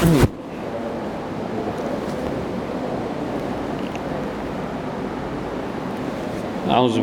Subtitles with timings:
[0.00, 0.16] أعوذ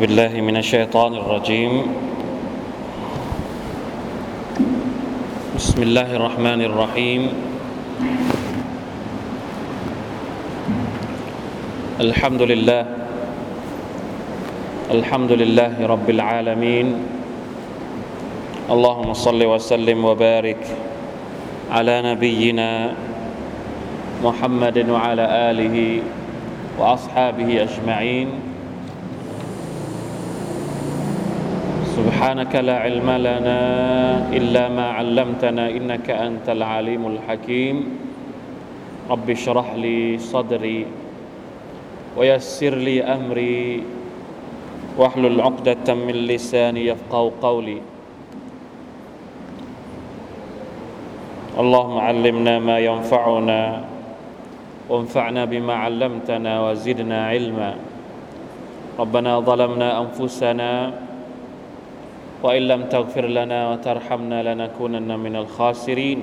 [0.02, 1.72] بالله من الشيطان الرجيم.
[5.54, 7.22] بسم الله الرحمن الرحيم.
[12.02, 12.82] الحمد لله.
[14.90, 16.86] الحمد لله رب العالمين.
[18.66, 20.87] اللهم صل وسلم وبارك
[21.68, 22.96] على نبينا
[24.24, 25.76] محمد وعلى آله
[26.80, 28.28] وأصحابه أجمعين.
[31.92, 33.60] سبحانك لا علم لنا
[34.32, 37.76] إلا ما علمتنا إنك أنت العليم الحكيم.
[39.10, 40.86] رب اشرح لي صدري
[42.16, 43.82] ويسر لي أمري
[44.96, 47.97] واحلل عقدة من لساني يفقه قولي.
[51.58, 53.60] اللهم علمنا ما ينفعنا
[54.86, 57.70] وانفعنا بما علمتنا وزدنا علما.
[58.98, 60.70] ربنا ظلمنا أنفسنا
[62.42, 66.20] وإن لم تغفر لنا وترحمنا لنكونن من الخاسرين.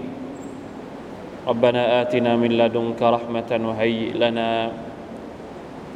[1.47, 4.71] ربنا آتنا من لدنك رحمة وهيئ لنا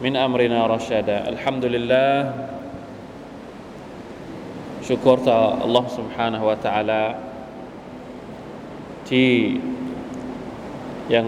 [0.04, 1.32] من أمرنا رشدا.
[1.32, 2.12] الحمد لله
[4.84, 5.18] شكر
[5.64, 7.29] الله سبحانه وتعالى.
[9.12, 9.32] ที่
[11.16, 11.28] ยัง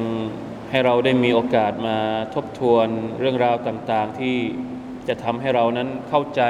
[0.70, 1.98] ให้เราได้มีโอกาสมา
[2.34, 2.88] ทบทวน
[3.20, 4.38] เรื่องราวต่าง ๆ ที่
[5.08, 6.42] จะทำให้เรานั้นเข้าใจ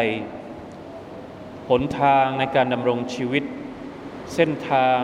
[1.70, 3.44] หนทางในการดำรงชีวิต
[4.36, 5.00] เส้นทาง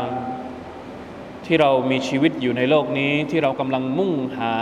[1.45, 4.55] ที่เรามีชีวิตอยู่ในโลกนี้ที่เรากำลังมุ่งหา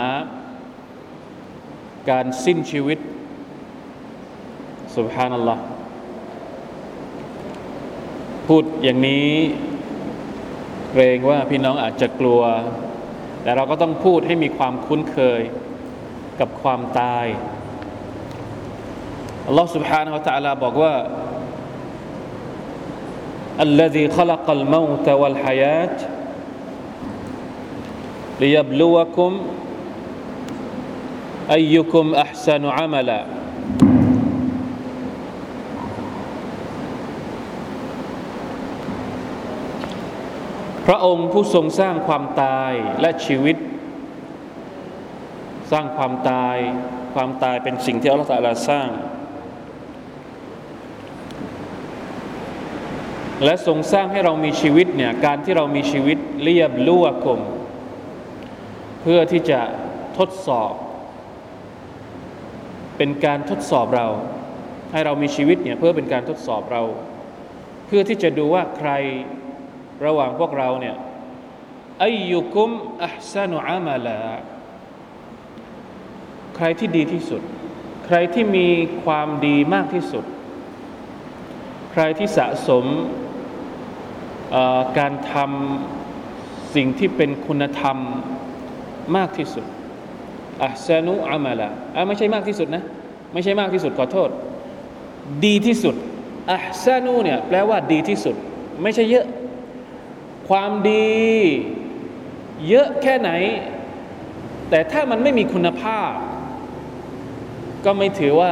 [2.10, 3.00] การสิ้นชีวิต
[4.96, 5.64] สุบฮานัลลอฮ์
[8.48, 9.30] พูดอย่างนี้
[10.95, 12.43] เกรงว่าพี่น้องอาจจะกลัว
[13.43, 15.41] แต่เราก็ต้องพูดให้มีความคุ้นเคย
[16.41, 17.27] กับความตาย
[19.47, 20.95] อัลลอฮ์ سبحانه และ تعالى บอกว่า
[23.67, 25.97] الذي خلق الموت والحياة
[28.41, 29.33] ليبلوكم
[31.51, 33.21] أيكم أحسن عملا
[40.86, 43.58] พระองค์ผู้ทรงสร้างความตายและชีวิต
[45.72, 46.58] สร้างความตาย
[47.16, 48.90] ความตายเป็นสิ่งที่อัลลอฮฺตะลาสร้าง
[53.44, 57.42] และทรงสร้างให้เรามีชีวิตเนี่ยการที่เรามีชีวิตเรียบลุ่วกม
[59.02, 59.62] เพื่อที่จะ
[60.18, 60.74] ทดสอบ
[62.98, 64.08] เป็นการทดสอบเรา
[64.92, 66.84] ให้เรามีชีวิตเนี่ยเพื่อเป็นการทดสอบเรา
[67.88, 68.92] เพื่อที่จะดูว่าใคร
[70.06, 70.96] ระหว่างพวกเราเนี่ย
[72.04, 72.70] อายุกุม
[73.04, 74.20] อัพซานุอามาลา
[76.56, 77.42] ใครที่ดีที่สุด
[78.06, 78.68] ใครที่มี
[79.04, 80.26] ความดีมากที่สุด
[81.92, 82.86] ใครที่สะสม
[84.98, 87.98] การทำสิ่งที่เป็นคุณธรรม
[89.18, 89.66] มากที่สุด
[90.64, 91.70] อัพซานุอามาลา
[92.08, 92.84] ไม่ใช่มากที่สุดนะ
[93.34, 94.30] ไม่ใช่มากที่สุดขอโทษ
[95.46, 95.96] ดีที่สุด
[96.52, 98.36] อัพซานุเนี่ยแปลว่าดีที่สุด
[98.84, 99.26] ไม่ใช่เยอะ
[100.50, 101.16] ความดี
[102.68, 103.32] เยอะแค่ไหน
[104.70, 106.12] แต่ถ้ามันไม่มีคุณภาพ
[107.86, 108.52] ก็ไม่ถือว่า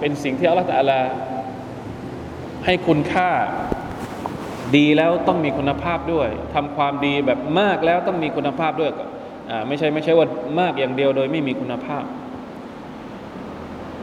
[0.00, 1.00] เป็นสิ่งที่อัลลอฮฺตะลา
[2.64, 3.30] ให้คุณค่า
[4.76, 8.90] ดีแล้วต้องมีคุณภาพด้วยทำความดีแบบมากแล้วต้องมีคุณภาพด้วย
[9.50, 10.26] อ่าไม่ใช่ไม่ใช่ว่า
[10.60, 12.04] มากอย่างเดียวโดยไม่มีคุณภาพ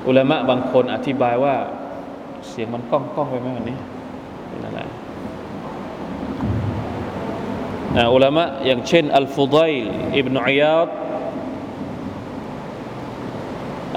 [0.08, 1.56] อุลามะบางคนอธิบายว่า
[2.50, 3.78] เสียงมันก้องก้องไปไหมวันนี้
[4.48, 4.80] เป็นอะไร
[8.14, 9.86] อุลามะอย่างเช่นอัลฟุดัยล
[10.18, 10.90] อิบนุอิยาด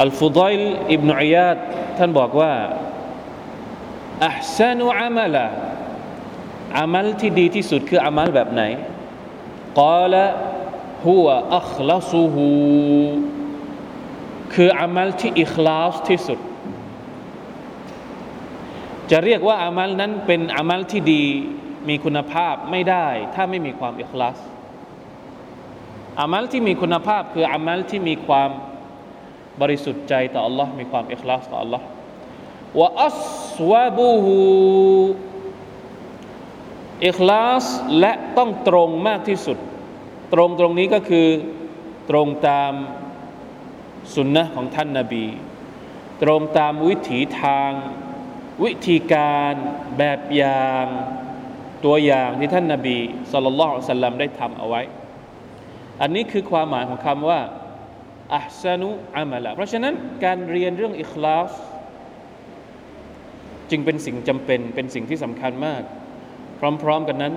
[0.02, 1.56] อัลฟุดัยลอิบนุอิยาด
[1.98, 2.52] ท่านบอกว่า
[4.26, 5.36] อัพซานุอามัล
[6.78, 8.62] อามัลที่ดีที่สุดคืออามัลแบบไหน
[9.80, 10.24] กาละ
[11.06, 11.26] หัว
[11.58, 12.48] อัคลาซูฮู
[14.54, 16.38] คืออามัลที่อิคลาสที่สุด
[19.10, 21.24] จะเรียกว่าอามัลนั้นเป็นอามัลที่ดี
[21.88, 24.38] มีคุณภาพไม่ได้ถ้าไม่มีความอิคลาส
[26.20, 28.50] อามัลที่มีคุณภาพคืออามัลที่มีความ
[29.60, 31.82] บริสุทธิ์ใจต่อ Allah มีความอิคลาสต่อ Allah
[32.78, 33.10] ว่าอั
[33.56, 34.38] สวาบูฮู
[37.06, 37.64] อิคลาส
[38.00, 39.58] และต้องตรงมากที่สุด
[40.32, 41.28] ตรงตรงนี้ก็คือ
[42.10, 42.72] ตรงตาม
[44.14, 45.26] สุนนะของท่านนาบี
[46.22, 47.70] ตรงตามวิถีทาง
[48.64, 49.54] วิธีการ
[49.98, 50.86] แบบอย่าง
[51.84, 52.96] ตัวอย่างที่ท่านนาบี
[53.32, 54.82] สุลต่านสัลลัมได้ทำเอาไว้
[56.00, 57.40] อันนี้คือความหมายของคำว่า
[58.34, 59.94] อัพซานุอามัละเพราะฉะนั้น
[60.24, 61.52] การเรียนเรื่องอิคลาส
[63.70, 65.82] จึงเป็นสิ่งจำเป็นเป็นสิ่งที่สำคัญมาก
[66.82, 67.34] พร้อม ๆ กันนั้น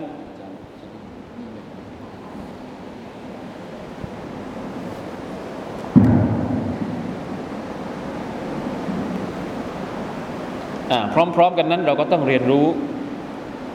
[11.14, 12.66] พร้อม ๆ กันนั้นเราก็ต้องเรียนรู้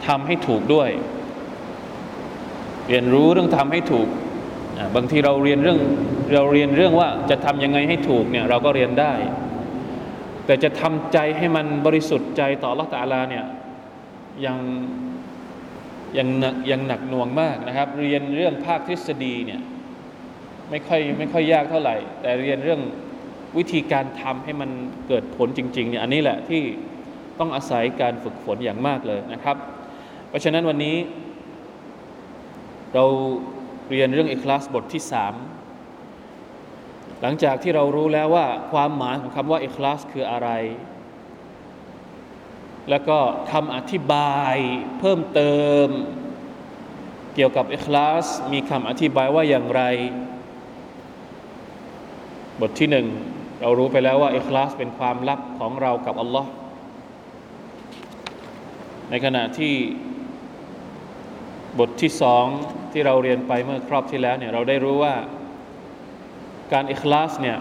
[0.06, 0.90] ทำให้ถูกด้วย
[2.88, 4.08] เรียนรู้เรื่องทำให้ถูก
[4.96, 5.78] บางทีเราเรียนเรื่อง
[6.34, 9.12] เราเรียนเรื่องว่าจะทำยังไงให้ถูกเนี่ยเราก็เรียนได้
[10.46, 13.44] แต่จะทำใจให้มันบริสุทธิ์ใจต่อละตาลาเนี่ย
[14.46, 14.58] ยัง
[16.18, 19.60] ยังหนักยังหนักหน่วงมากนะครับ เรียนเรื่องภาคทฤษฎีเนี่ย
[20.70, 22.80] ไม่ค่อยไม่ค่อยยากเท่าไหร่ แต่เรียนเรื่อง
[23.58, 24.70] วิธีการทำให้มัน
[25.08, 26.62] เกิดผลจริงๆเนี่ยอันนี้แหละที่
[27.38, 29.56] ต้องอาศัยการฝึกฝนอย่างมากเลยนะครับ
[30.30, 30.96] เพราะฉะนั้นวันนี้
[32.94, 33.04] เรา
[33.90, 35.34] เรียนเรื่องอิคลาสบทที่สาม
[37.20, 40.48] หลังจากที่เรารู้แล้วว่าความหมายของคำว่าอิคลาสคืออะไร
[42.90, 43.18] แล้วก็
[43.52, 44.56] คำอธิบาย
[45.00, 45.54] เพิ่มเติ
[45.86, 45.88] ม
[47.34, 49.82] เกี่ยวกับอิคลาสมีคำอธิบายว่าอย่างไร
[52.60, 53.06] บทที่หนึ่ง
[53.60, 56.50] เรารู้ไปแล้วว่าอิคลาสเป็นความลับของเรากับอัลลอฮ์
[59.10, 59.74] ในขณะที่
[61.78, 62.46] บทที่สอง
[62.92, 65.14] ที่เราเรียนไปเมื่อครอบที่แล้วเนี่ยเราได้รู้ว่า
[66.72, 67.58] การอิคลาสเนี่ย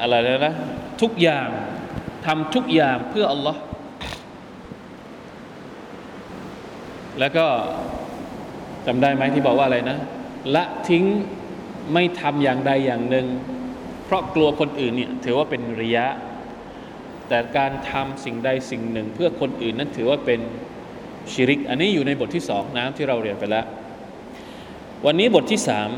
[0.00, 0.54] อะไรแล้วนะ
[1.02, 1.48] ทุกอย่าง
[2.26, 3.60] ทำทุกอย่างเพื่ออัลลอฮ์
[7.20, 7.46] แล้วก็
[8.86, 9.98] จำได้ไหมที่บอกว่าอะไรนะ
[10.54, 11.04] ละทิ้ง
[11.92, 13.26] ไม่ทำอย่างใดอย่างหนึ่ง
[14.04, 16.06] เพราะกลัวคนอื่นเนี่ยถือว่าเป็นริยะ
[17.28, 20.40] แต่การทำสิ่งใดสิ่งหนึ่ง เพื่อคนอื่นนั้นถือว่าเป็น
[21.32, 23.66] ชิริก อันนี้อยู่ในบทที่สองนะที่เราเรียนไปแล้ว
[25.06, 25.90] วันนี้บทที่สาม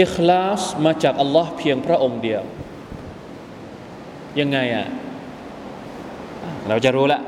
[0.00, 2.42] อิคลาสมาจากอัลลอฮ์เพียงพระองค์เดียว
[4.40, 4.86] ยังไงอะ
[6.68, 7.20] เราจะรู้ละ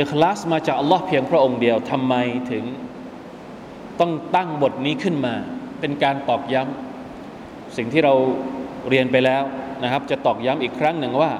[0.00, 2.14] อิคลาสมาจากอัลลอฮ์เพียงพระองค์เดียวทำไม
[2.50, 2.64] ถึง
[4.00, 5.34] ต้องตั้งบทนี้ขึ้นมา
[5.80, 8.14] เป็นการตอกย้ำสิ่งที่เรา
[8.88, 9.42] เรียนไปแล้ว
[9.82, 11.32] นะครับ จะตอกย้ำอีกครั้งหนึ่งว่า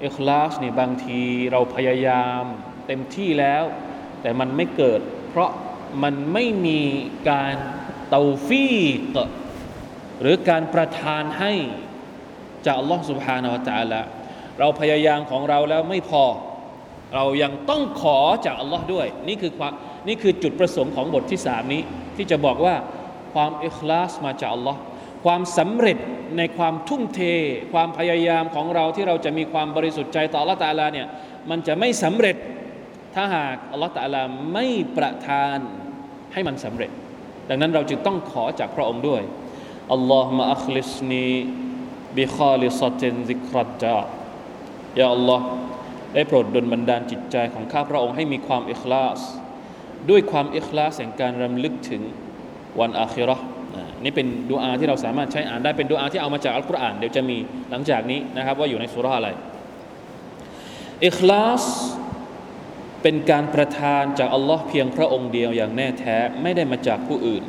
[0.00, 1.20] เอคลาสเนี่ยบางที
[1.52, 2.42] เราพยายาม
[2.86, 3.64] เต็มที่แล้ว
[4.22, 5.00] แต่มันไม่เกิด
[5.30, 5.50] เพราะ
[6.02, 6.80] มันไม่มี
[7.30, 7.54] การ
[8.08, 8.68] เตาฟี
[9.14, 9.16] ก
[10.20, 11.52] หรือการประทานให้
[12.64, 14.00] จากอัลลอฮ์สุบฮานาวะตาละ
[14.58, 16.24] เราพยายามของเราแล้วไม่พอ
[17.14, 19.72] เรายังต้องขอจากอัลลอฮ์ด้วย นี่คือความ
[20.08, 21.82] นี่คือจุดประสงค์ของบทที่สามนี้
[22.16, 22.74] ที่จะบอกว่า
[23.32, 24.80] ความอิคลาสมาจากอัลลอฮ์
[25.24, 25.98] ความสำเร็จ
[26.38, 27.20] ในความทุ่มเท
[27.72, 31.06] ความพยายามของเราที่เราจะมีความบริสุทธิ์ใจต่อลลอฮฺตาลาเนี่ย
[31.50, 32.36] มันจะไม่สำเร็จ
[33.14, 34.22] ถ้าหากอัลลอฮฺตาลา
[34.52, 35.58] ไม่ประทาน
[36.32, 36.90] ให้มันสำเร็จ
[37.48, 39.22] ดังนั้นเราจึงต้องขอจากพระองค์ด้วย
[39.92, 41.28] อัลลอฮฺมะอัคลิสนี
[42.16, 44.00] บิคาลิซตินซิครัจา
[44.98, 45.44] ยาอัลลอฮ์
[46.14, 49.20] ได้โปรดดลบันดาลจิตใจของข้าพระองค์ให้มีความอิคลาส
[50.10, 52.02] ด้วยความอิคลาสแห่งการรำลึกถึง
[52.80, 53.36] วันอาคิรอ
[54.04, 57.36] นี่เป็นดูอาที่เราสามารถใช้อ่านได้เป็นดูอาที่เอามาจากอัลกุรอานเดี๋ยวจะมี
[57.70, 59.28] หลังจากนี้นะครับว่าอยู่ในสุราอะไร
[61.06, 61.64] อิคลาส
[63.02, 67.42] เป็นการประทานจากอัลลอฮ์เพียงพระองค์เดียวอย่างแน่แท้ไม่ได้มาจากผู้อื่น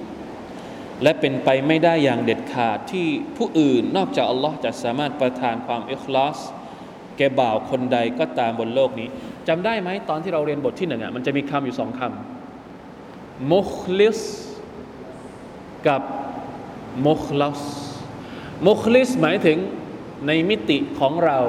[1.04, 6.38] และเป็นไปไม่ได้อย่างเด็ดขาดที่ผู้อื่นนอกจากอัลลอฮ์จะสามารถประทานความอิคลาส
[7.18, 9.08] แก่บ่าวคนใดก็ตามบนโลกนี้
[9.48, 14.20] จำได้ไหมตอนที่เราเรียนบทที่หนึ่งอะมันจะมีคำอยู่สองคำมุคลิส
[15.88, 16.02] กับ
[17.08, 17.62] มุคลัส
[18.68, 19.58] มุคลิสหมายถึง
[20.28, 21.40] ในมิติของเรา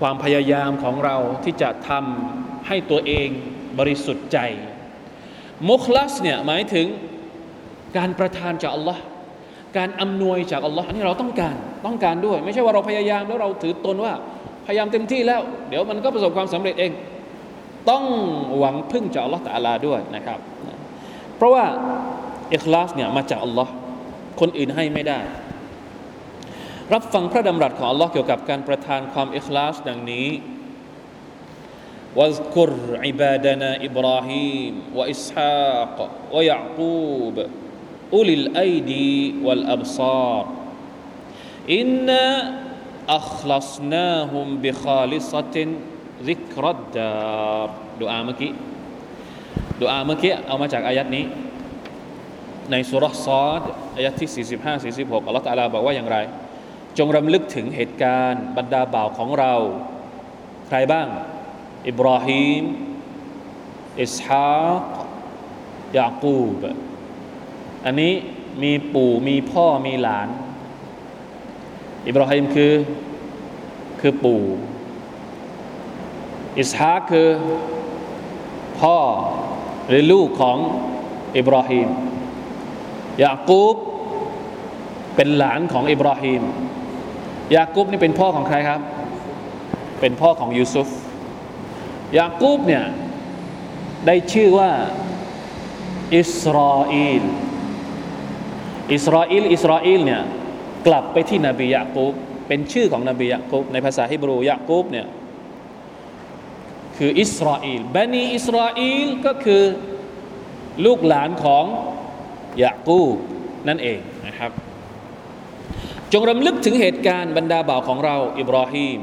[0.00, 3.28] ความพยายามของเราที่จะทำให้ตัวเอง
[3.78, 4.38] บริสุทธิ์ใจ
[5.70, 6.86] มุคลัสเนี่ยหมายถึง
[7.96, 9.02] การประทานจากอัลลอฮ์
[9.76, 11.56] การอำนวยจากอัลลอฮ์อันนี้เราต้องการ
[11.86, 14.12] ต้องการด้วย ไม่ใช่ว่าเราพยายามแล้วเราถือตนว่า
[14.66, 16.92] พยายามเต็มที่แล้ว เดี๋ยวมันก็ประสบความสำเร็จเอง
[17.90, 18.04] ต้อง
[18.58, 20.38] หวังพึ่งจากอัลลอฮ์ต่าลาด้วยนะครับ
[21.36, 21.64] เพราะว่า
[22.53, 23.71] อิคลาสเนี่ยมาจากอัลลอฮ์
[24.39, 25.19] คนอื่นให้ไม่ได้
[26.93, 30.29] รับฟังพระดำรัสของอัลลอฮ์เกี่ยวกับการประทานความอิคลาสดังนี้
[32.15, 32.71] واذكر
[33.05, 35.97] عبادنا إبراهيم وإسحاق
[36.33, 37.35] ويعقوب
[38.13, 40.43] أولي الأيدي والأبصار
[41.69, 42.25] إنا
[43.09, 45.55] أخلصناهم بخالصة
[46.29, 47.67] ذكر الدار
[48.01, 48.51] ดูอาเมื่อกี้
[49.81, 51.25] ดูอาเมื่อกี้เอามาจากอายัดนี้
[52.70, 53.62] ในสุรษซอด
[53.96, 56.18] อายะที่ 45 46อัลลอฮฺตาลาบอกว่าอย่างไร
[56.98, 59.54] จงรำลึกถึงเหตุการณ์บรรดาบ่าวของเรา
[60.66, 61.06] ใครบ้าง
[61.88, 62.62] อิบราฮิม
[64.02, 64.82] อิสฮาก
[65.98, 66.62] ยากูบ
[67.84, 68.12] อันนี้
[68.62, 70.28] มีปู่มีพ่อมีหลาน
[72.06, 72.74] อิบราฮิมคือ
[74.00, 74.44] คือปู่
[76.58, 77.28] อิสฮากคือ
[78.80, 78.98] พ่อ
[79.88, 80.58] หรือลูกของ
[81.36, 81.88] อิบราฮิม
[83.24, 83.76] ยากูบ
[85.16, 86.42] เป็นหลานของอิบราฮิม
[87.56, 88.80] ยากูบนี่เป็นพ่อของใครครับ
[90.00, 90.88] เป็นพ่อของยูซุฟ
[92.18, 92.84] ยากูบเนี่ย
[94.06, 94.70] ได้ชื่อว่า
[96.16, 97.24] อิสราเอล
[98.92, 100.22] อิสราเอลอิสราเอลเนี่ย
[100.86, 102.14] กลับไปที่นบียะกูบ
[102.48, 105.06] เป็นชื่อของนบียะกูบในภาษาฮิบรูยะกูบเนี่ย
[106.96, 109.62] คืออิสราเอลบันีอิสราเอลก็คือ
[110.84, 111.64] ลูกหลานของ
[112.62, 113.16] ยะกูบ
[113.68, 114.50] นั่นเองนะครับ
[116.12, 119.00] จงรำลึกถึงเหตุการณ์บรรดาบ่าวของเรา อิบราฮิม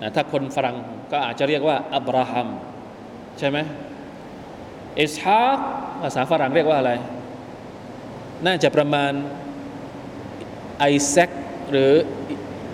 [0.00, 0.76] นะถ้าคนฝรั่ง
[1.12, 2.48] ก็อาจจะเรียกว่าอับราฮัม
[3.38, 3.58] ใช่ไหม
[5.00, 5.58] อิสฮาก
[6.02, 6.92] ภาษาฝรั่งเรียกว่าอะไร
[8.46, 9.12] น่าจะประมาณ
[10.78, 11.30] ไอแซค
[11.70, 11.92] หรือ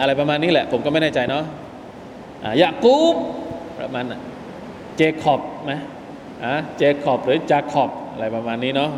[0.01, 1.45] อะไรประมาณนี้แหละ ผมก็ไม่แน่ใจเนาะ
[2.63, 3.15] ยากูบ
[3.79, 4.05] ประมาณ
[4.97, 5.73] เจคอบไหม
[6.45, 8.91] อะเจคอบหรือจาคอบอะไรประมาณนี้เนาะ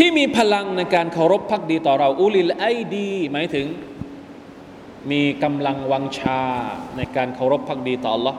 [0.00, 3.66] ที่มีพลังในการเคารพพักดีต่อเราอุลิลไอดี หมายถึง
[5.10, 6.42] มีกำลังวังชา
[6.96, 8.36] ในการเคารพพักดีต่อ Allah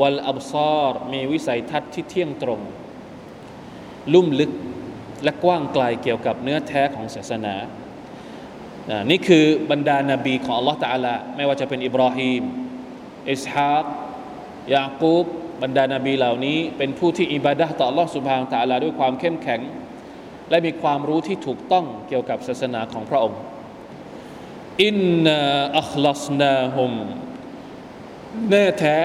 [0.00, 2.60] วัลอับซอรมีวิสัยทัศน์ที่เที่ยงตรง
[4.14, 4.52] ลุ่มลึก
[5.24, 7.54] และกว้างไกลเกี่ยวกับเนื้อแท้ของศาสนา
[9.10, 12.42] นี่คือบรรดานาบีของ Allah ตาลาไม่ว่าจะเป็นอิบราฮิม
[13.30, 13.84] อิสฮาก
[14.74, 15.26] ยากูบ
[15.62, 19.62] บรรดานาบีเหล่านี้ เป็นผู้ที่อิบาดะต่อ Allah สุบฮานตะลาด้วยความเข้มแข็ง
[20.49, 23.39] และมีความรู้ที่ถูกต้องเกี่ยวกับศาสนาของพระองค์
[24.83, 25.39] อินนา
[25.79, 26.93] อัคลัสนาฮุม
[28.49, 28.97] แน่แท้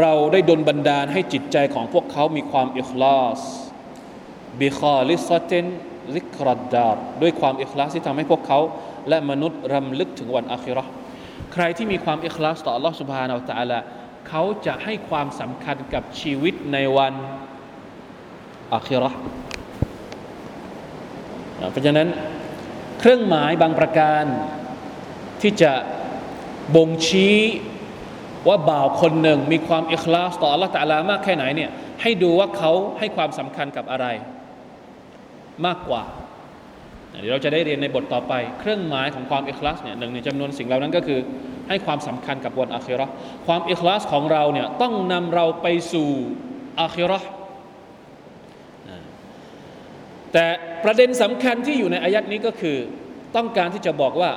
[0.00, 3.40] เราได้ดลบันดาลให้จิตใจของพวกเขามีความอิคลาส
[4.60, 5.66] บิคอลิซเตน
[6.14, 8.60] ลิกรัดดารด้วยความอิคลาสที่ทำให้พวกเขา
[9.08, 10.84] และมนุษย์รำลึกถึงวันอาคิรอ
[11.52, 13.78] ใครที่มีความอิคลาสต่อ Allah سبحانه และ تعالى
[14.28, 17.14] เขาจะให้ความสำคัญกับชีวิตในวัน
[18.74, 19.10] อาคิรอ
[21.71, 22.07] เพราะฉะนั้น
[22.99, 24.25] เครื่องหมายบางประการ
[25.41, 25.71] ที่จะ
[26.75, 27.37] บ่งชี้
[28.47, 31.69] ว่าบ่าวคนหนึ่งมีความอิคลาสต่อ Allah ตะลามากแค่ไหนเนี่ย
[32.01, 34.07] ให้ดูว่าเขาให้ความสำคัญกับอะไร
[35.65, 36.03] มากกว่า
[37.19, 41.19] เดี๋ยวเราจะได้เรียนในบทต่อไป เครื่องหมายของความอิคลาสเนี่ยหนึ่งในจำนวนสิ่งเหล่านั้นก็คือ
[41.69, 43.07] ให้ความสำคัญกับวันอาคิรอ
[43.47, 46.09] ความอิคลาสของเราเนี่ยต้องนำเราไปสู่
[46.81, 47.19] อาคิรอ
[50.33, 50.45] แต่
[50.83, 52.77] ประเด็นสำคัญที่อยู่ในอายัดนี้ก็คือ
[53.35, 54.31] ต้องการที่จะบอกว่า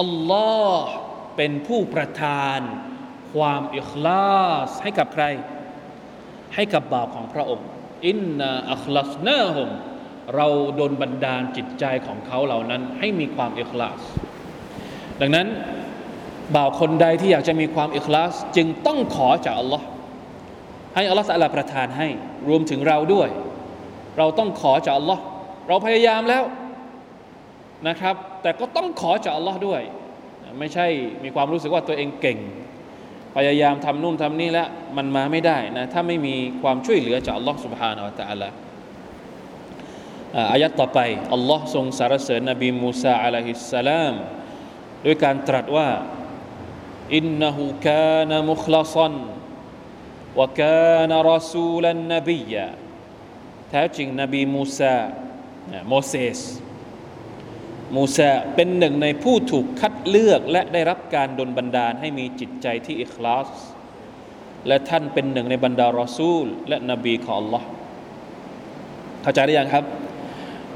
[0.00, 0.88] อัลลอฮ์
[1.36, 2.60] เป็นผู้ประทาน
[3.34, 5.24] ความอิคลาสให้กับใคร
[6.54, 7.66] ให้กับบ่าวของพระองค์
[8.06, 9.68] อินนาอัคลัสนาฮุม
[10.36, 14.00] เราโดนบันดาลจิตใจของเขาเหล่านั้น ให้มีความอิคลาส
[15.20, 15.46] ดังนั้น
[16.54, 19.86] บ่าวคนใดที่อยากจะมีความอิคลาส จึงต้องขอจากอัลลอฮ์
[20.94, 22.08] ให้อัลลอฮ์สัลลาประทานให้
[22.48, 23.28] รวมถึงเราด้วย
[24.17, 25.23] เราต้องขอจากอัลลอฮ์
[25.67, 26.43] เราพยายามแล้ว
[27.87, 29.81] นะครับ แต่ก็ต้องขอจากอัลลอฮ์ด้วย
[30.59, 30.87] ไม่ใช่
[31.23, 32.39] มีความรู้สึกว่าตัวเองเก่ง
[33.35, 38.49] พยายามทำนู่นทำนี่แล้วมันมาไม่ได้นะถ้าไม่มีความช่วยเหลือจากอัลลอฮ์ سبحانه และ تعالى
[40.51, 40.99] อายัดต่อไป
[41.33, 44.13] อัลลอฮ์ทรงสรรเสริญนบีมูซาอะลัยฮิสสลาม
[45.05, 45.89] ด้วยการตรัสว่า
[47.15, 49.15] อินนหูกานมุคลาซัน
[50.39, 52.65] วะกานรอซูลันนบียะ
[53.74, 54.94] แท้จริงนบีมูซา
[55.88, 56.40] โมเสส
[57.96, 63.48] มูซาเป็นหนึ่งในผู้ถูกคัดเลือกและได้รับการดลบันดาลให้มีจิตใจที่อิคลาส
[64.68, 67.62] และท่านเป็นหนึ่งในบรรดารอซูล และนบีของ Allah
[69.22, 69.84] เข้าใจได้ยังครับ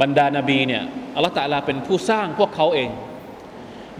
[0.00, 0.82] บรรดานาบีเนี่ย
[1.14, 2.90] อัลลอฮฺตาลาเป็นผู้สร้างพวกเขาเอง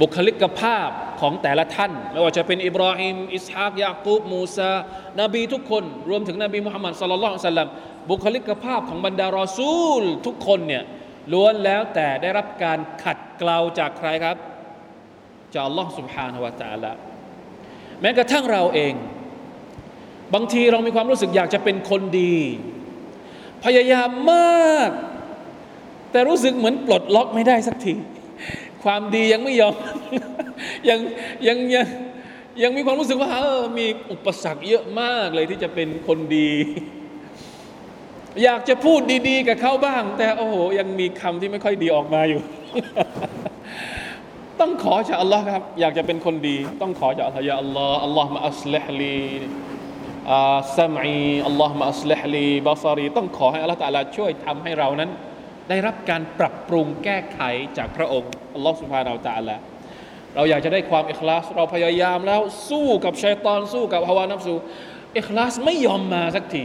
[0.01, 0.89] บุคลิกภาพ
[1.21, 4.73] ของแต่ละท่าน ไม่ว่าจะเป็นอิบราฮิมอิสฮากยากูบมูซา
[5.21, 7.69] นบีทุกคน รวมถึงนบีมุฮัมมัดสัลลัลลอฮุซัลลัม
[8.10, 10.84] บุคลิกภาพของบรรดารอซูล ทุกคนเนี่ย
[11.34, 14.38] ล้วนแล้วแต่ได้รับการขัดเกลาจากใครครับ
[15.54, 16.92] จากอัลลอฮ์ سبحانه และ تعالى
[18.02, 18.94] แม้กระทั่งเราเอง
[20.34, 22.36] บางทีเรามีความรู้สึกอยากจะเป็นคนดี
[23.64, 24.90] พยายามมาก
[26.12, 27.94] แต่รู้สึกเหมือนปลดล็อกไม่ได้สักที
[28.84, 29.76] ความดียังไม่ยอม
[30.90, 31.00] ยัง
[31.48, 31.88] ยังยัง
[32.64, 36.52] ยังมีความรู้สึกว่าเออมีอุปสรรคเยอะมากเลยที่จะเป็นคนดี
[38.45, 42.41] อยากจะพูดดีๆ กับเขาบ้าง แต่โอ้โห ยังมีคำที่ไม่ค่อยดีออกมาอยู่
[44.61, 49.21] ต้องขอจากอัลลอฮ์ครับ อยากจะเป็นคนดี ต้องขอจากอัลลอฮ์ยาอัลลอฮ์อัลลอฮ์มาอัสลิฮลี
[50.79, 55.11] สัมอีอัลลอฮฺมะอัสลิฮลีบาซารี ต้องขอให้อัลลอฮฺตะอาลาช่วยทำให้เรานั้น
[55.69, 57.41] ได้รับการปรับปรุงแก้ไข
[57.79, 59.57] จากพระองค์อัลลอฮฺสุบฮานาอัลตะอาลา
[60.35, 64.55] เราอยากจะได้ความอิคลาส เราพยายามแล้วสู้กับชัยตอนสู้กับฮาวานับสู
[65.19, 66.65] อิคลาสไม่ยอมมาสักที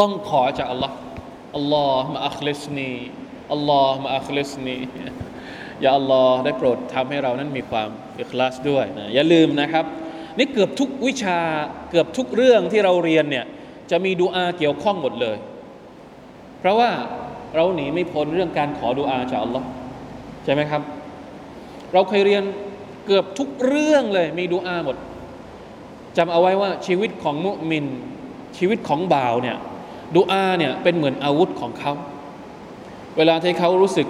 [0.00, 0.96] ต้องขอจากอัลลอฮ์
[1.56, 2.90] อัลลอฮ์มาอัคลิสนี
[3.52, 4.76] อัลลอฮ์มาอัคลิสนี
[5.80, 7.88] อย่าอัลลอฮ์ได้โปรดทำให้เรานั้นมีความ
[8.20, 9.84] อิคลาสด้วยนะอย่าลืมนะครับ
[10.38, 11.38] นี่เกือบทุกวิชา
[11.90, 13.44] เกือบทุกเรื่องที่เราเรียนเนี่ย
[13.90, 15.36] จะมีดูอาเกี่ยวข้องหมดเลย
[16.60, 16.90] เพราะว่า
[17.56, 19.66] เราหนีไม่พ้นเรื่องการขอดูอาจากอัลลอฮ์
[20.44, 20.82] ใช่ไหมครับ
[21.92, 22.42] เราเคยเรียน
[23.06, 24.96] เกือบทุกเรื่องเลยมีดูอาหมด
[26.16, 27.86] จำเอาไว้ว่าชีวิตของมุมิน
[28.58, 29.56] ชีวิตของบ่าวเนี่ย
[30.16, 31.92] ดูอาเนี่ยเป็นเหมือนอาวุธของเขา
[33.16, 34.06] เวลาที่เขารู้สึก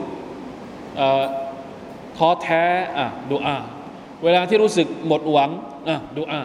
[2.16, 2.64] ท้อแท้
[2.98, 3.56] อะดูอา
[4.24, 5.50] เวลาที่รู้สึกหมดหวัง
[5.88, 6.42] อะดูอา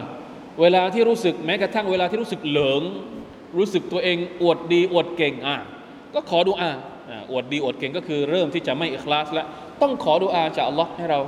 [0.60, 2.82] เวลาที่รู้สึกแม้กระทั่งเวลาที่รู้สึกเหลิง
[3.58, 5.56] รู้สึกตัวเองอวดดีอวดเก่งอะ
[6.14, 6.70] ก็ขอดูอา
[7.32, 9.46] อวดดีอวดเก่งก็คือเริ่มที่จะไม่อิคลาสแล้ว
[9.82, 11.20] ต้องขอดูอาจากอัลลอฮ์ให้เรา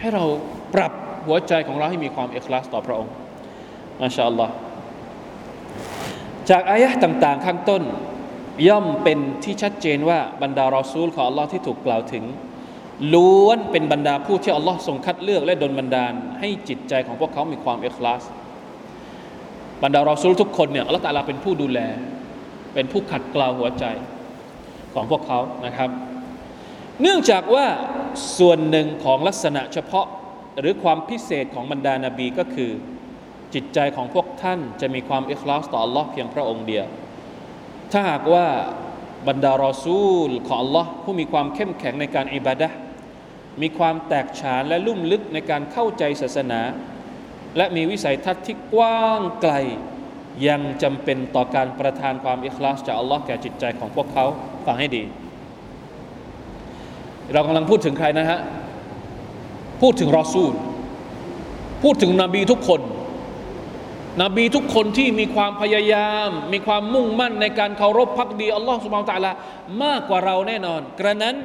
[0.00, 0.24] ให้เรา
[0.74, 0.92] ปรับ
[1.26, 3.12] หัวใจของเราให้มีความอิคลาสต่อพระองค์
[4.00, 4.52] มาชาอัลลอฮ์
[6.50, 7.82] จากอายะห์ต่างๆ ข้างต้น
[8.68, 12.24] ย่อมเป็นที่ชัดเจนว่าบรรดารอซูลของอัลลอฮ์ที่ถูกกล่าวถึง
[13.14, 18.22] ล้วนเป็นบรรดาผู้ที่อัลลอฮ์ทรงคัดเลือกและดลบันดาล ให้จิตใจของพวกเขามีความเอกลาส
[19.82, 21.78] บรรดารอซูลทุกคนเนี่ยอัลลอฮ์ตาลาเป็นผู้ดูแล
[22.74, 23.84] เป็นผู้ขัดเกลาหัวใจ
[24.94, 25.90] ของพวกเขานะครับ
[27.00, 27.66] เนื่องจากว่า
[28.38, 30.06] ส่วนหนึ่งของลักษณะเฉพาะ
[30.60, 32.70] หรือความพิเศษของบรรดานาบีก็คือ
[33.54, 36.86] จิตใจของพวกท่านจะมีความอิคลาสต่อ Allah เพียงพระองค์เดียว
[37.92, 38.46] ถ้าหากว่า
[39.28, 42.68] บรรดารอซูลของ Allah ผู้มีความเข้มแข็งในการอิบาดะ
[43.62, 46.60] มีความแตกฉานและลุ่มลึกในการเข้าใจศาสนา
[47.56, 49.54] และมีวิสัยทัศน์ที่กว้างไกล
[50.48, 54.24] ยังจำเป็นต่อการประทานความอิคลาสจาก Allah แก่จิตใจของพวกเขา
[54.66, 55.02] ฟังให้ดี
[57.32, 58.40] เรากำลังพูดถึงใครนะฮะ
[59.82, 60.52] พูดถึงรอซูล
[61.82, 62.80] พูดถึงนบีทุกคน
[64.22, 69.32] นบีทุกคนที่มีความพยายาม มีความมุ่งมั่นในการเคารพพักดีอัลลอฮฺสุบานตะลา
[69.82, 71.36] มากกว่าเราแน่นอน กระนั้น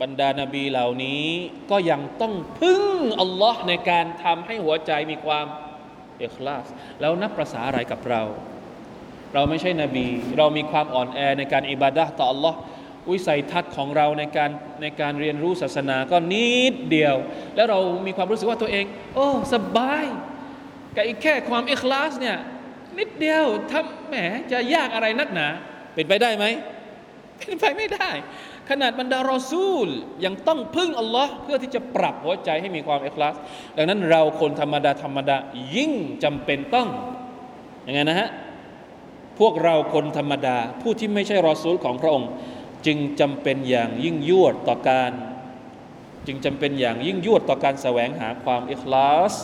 [0.00, 1.26] บรรดานาบีเหล่านี้
[1.70, 5.46] ก็ยังต้องพึ่งอัลลอฮ์ในการทำให้หัวใจมีความ
[6.18, 6.66] เอกลาส
[7.00, 8.22] แล้วนับประษาอะไรกับเรา
[9.34, 10.06] เราไม่ใช่นบี
[10.38, 12.58] เรามีความอ่อนแอในการอิบาดะต่ออัลลอฮ์
[13.10, 14.50] วิสัยทัศน์ของเราในการ
[14.82, 17.16] ในการเรียนรู้ศาสนาก็นิดเดียว
[17.56, 18.84] แล้วเรามีความรู้สึกว่าตัวเอง
[19.14, 20.04] โอ้สบาย
[20.96, 22.38] กับอีกแค่ความอิคลาสเนี่ย
[22.98, 24.14] นิดเดียวทำแหม
[24.52, 25.46] จะยากอะไรนักหนา
[25.94, 26.44] เป็นไปได้ไหม
[27.38, 28.10] เป็นไปไม่ได้
[28.70, 29.88] ขนาดบรรดารอซูล
[30.24, 33.34] ยังต้องพึ่งอัลลอฮ์เพื่อที่จะปรับหัวใจให้มีความอิคลาส
[33.76, 35.36] ดังนั้นเราคนธรรมดาธรรมดา
[35.76, 35.92] ยิ่ง
[36.24, 36.88] จำเป็นต้อง
[37.86, 38.28] ยังไงนะฮะ
[39.38, 42.30] พวกเราคนธรรมดา ผู้ที่ไม่ใช่รอซูลของพระองค์
[42.86, 45.12] จึงจำเป็นอย่างยิ่งยวดต่อการ
[46.26, 49.34] จึงจำเป็นอย่างยิ่งยวดต่อการแสวงหาความอิคลาส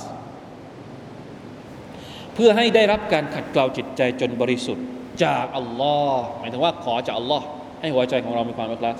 [2.38, 4.84] พื่อให้ได้รับการขัดเกลาจิตใจจนบริสุทธิ์
[5.24, 7.44] จากอัลลอฮ์หมายถึงว่าขอจากอัลลอฮ์
[7.80, 8.98] ให้หัวใจของเรามีความอิคลาส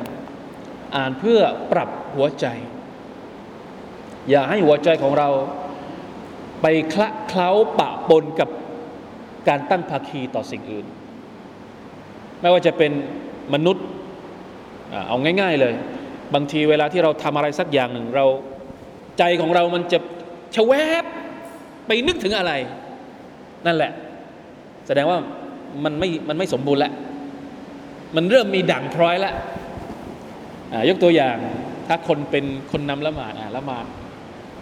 [0.96, 1.40] อ่านเพื่อ
[1.72, 2.46] ปรับหัวใจ
[4.30, 5.28] อย่าให้หัวใจของเรา
[6.62, 8.48] ไปคละเคล้าปะปนกับ
[9.48, 10.86] การตั้งภาคีต่อสิ่งอื่น
[12.40, 12.92] ไม่ว่าจะเป็น
[13.54, 13.84] มนุษย์
[15.08, 15.74] เอาง่าย ๆเลย
[16.34, 18.26] บางทีเวลาที่เราทำอะไรสักอย่างหนึ่งเรา
[19.18, 19.98] ใจของเรามันจะ
[20.56, 21.04] ชะแวบ
[21.86, 22.52] ไปนึกถึงอะไร
[23.66, 23.92] นั่นแหละ
[24.86, 25.18] แสดงว่า
[25.84, 26.92] มันไม่มันไม่สมบูรณ์แล้ว
[28.16, 29.34] มันเริ่มมีด่างพร้อยแล้ว
[30.88, 31.36] ยกตัวอย่าง
[31.88, 33.84] ถ้าคนเป็นคนนำละหมาดอ่านละหมาด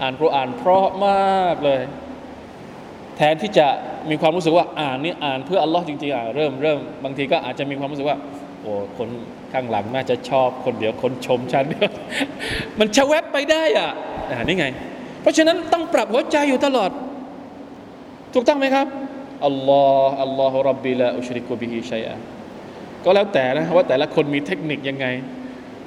[0.03, 1.83] อ่านกุรอานเพราะมากเลย
[3.16, 3.66] แทนที่จะ
[4.11, 8.18] มีความรู้สึกว่าอ่านนี่อ่านเพื่ออัลลอฮ์จริงๆอะเริ่มเริ่มบางทีก็อาจจะมีความรู้สึกว่า
[8.66, 9.09] อ้คน
[9.52, 11.64] ข้างหลังน่าจะชอบคนเดียวคนชมฉัน
[12.79, 13.90] มันชะแวบไปได้อะ
[14.31, 14.66] อ่านี่ไง
[15.22, 16.90] เพราะฉะนั้นต้องปรับหัวใจอยู่ตลอด
[18.35, 18.87] ถูกต้องไหมครับ
[19.46, 22.16] อัลลอฮ์อัลลอฮฺรับบิละอุชริกุบิฮิชัยอะ
[23.05, 25.07] ก็แล้วแต่นะว่าแต่ละคนมีเทคนิคยังไง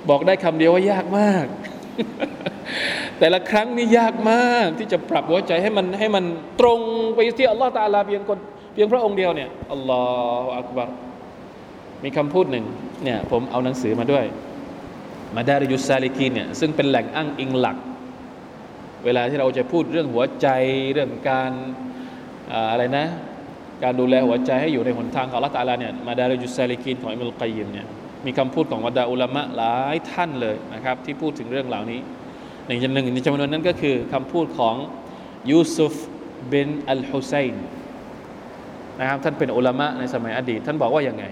[0.09, 1.45] บอกได้คำเดียวว่ายากมาก
[3.19, 6.25] แต่ละครั้งนี่ยากมากที่จะปรับหัวใจให้มันให้มัน
[6.59, 6.79] ตรง
[7.15, 8.39] ไปที่อัลลอฮฺตาลาเพียงคน
[8.73, 10.01] เพียงพระองค์เดียวเนี่ยอัลลอ
[10.43, 10.89] ฮฺอักบาร
[12.03, 12.65] มีคำพูดหนึ่ง
[13.03, 14.25] เนี่ยผมเอาหนังสือมาด้วย
[15.35, 17.77] มาดาริยุสซาลิกีเนี่ยซึ่งเป็นแหล่งอ้างอิงหลัก
[19.05, 20.47] เวลาที่เราจะพูดเรื่องหัวใจ
[20.93, 21.51] เรื่องการ
[22.71, 23.05] อะไรนะ
[23.83, 27.87] การดูแลหัวใจให้อยู่ในหนทางของอัลลอฮฺตาลาเนี่ยمدارج السالكين ของอิบนุลก็อยยิมเนี่ย
[28.25, 31.99] มีคำพูดของบรรดาอุลามะหลายท่านเลยนะครับ ที่พูดถึงเรื่องเหล่านี้
[32.67, 34.75] หนึ่งจำหนึ่งในจำนวนนั้นก็คือคำพูดของ
[35.51, 37.63] ยูซุฟบินอัลฮุซัยน์
[38.99, 41.23] นะครับท่านเป็นอุลามะในสมัยอดีต ท่านบอกว่าอย่างไง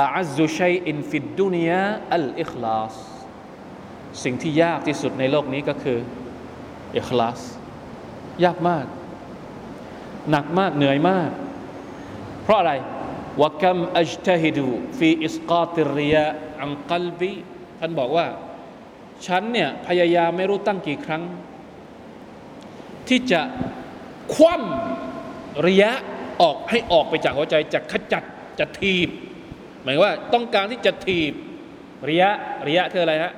[0.00, 2.94] أعز شيء في الدنياอัลอิคลาส
[4.22, 5.98] สิ่งที่ยากที่สุดในโลกนี้ก็คือ
[6.96, 7.40] อิคลาส
[8.44, 8.86] ยากมาก
[10.30, 11.30] หนักมากเหนื่อยมาก
[12.42, 12.72] เพราะอะไร
[13.42, 14.66] วกัมอัจตฮิดู
[14.98, 16.26] ฟีอิสกาติริยะ
[16.62, 17.34] อันกัลบี
[17.80, 18.26] ท่านบอกว่า
[19.26, 21.22] ฉันเนี่ยพยายามไม่รู้ตั้งกี่ครั้ง
[23.08, 23.40] ที่จะ
[24.34, 25.92] คว่ำระยะ
[26.42, 28.22] ออกให้ออกไปจากหัวใจจะขจัด
[28.58, 29.08] จะทีบ
[29.86, 31.32] หมายว่าต้องการที่จะทีบ
[32.08, 32.30] ระยะ
[32.66, 33.32] ระยะคืออะไรฮะ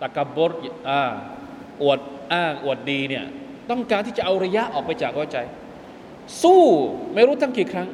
[0.00, 0.52] ตะกบด
[0.88, 1.00] อ่า
[1.82, 2.00] อวด
[2.32, 3.24] อ้างอวดดีเนี่ย
[3.70, 5.38] ต้องการที่จะเอาระยะออกไปจากหัวใจ
[6.42, 6.62] สู้
[7.14, 7.88] ไม่รู้ตั้งกี่ครั้ง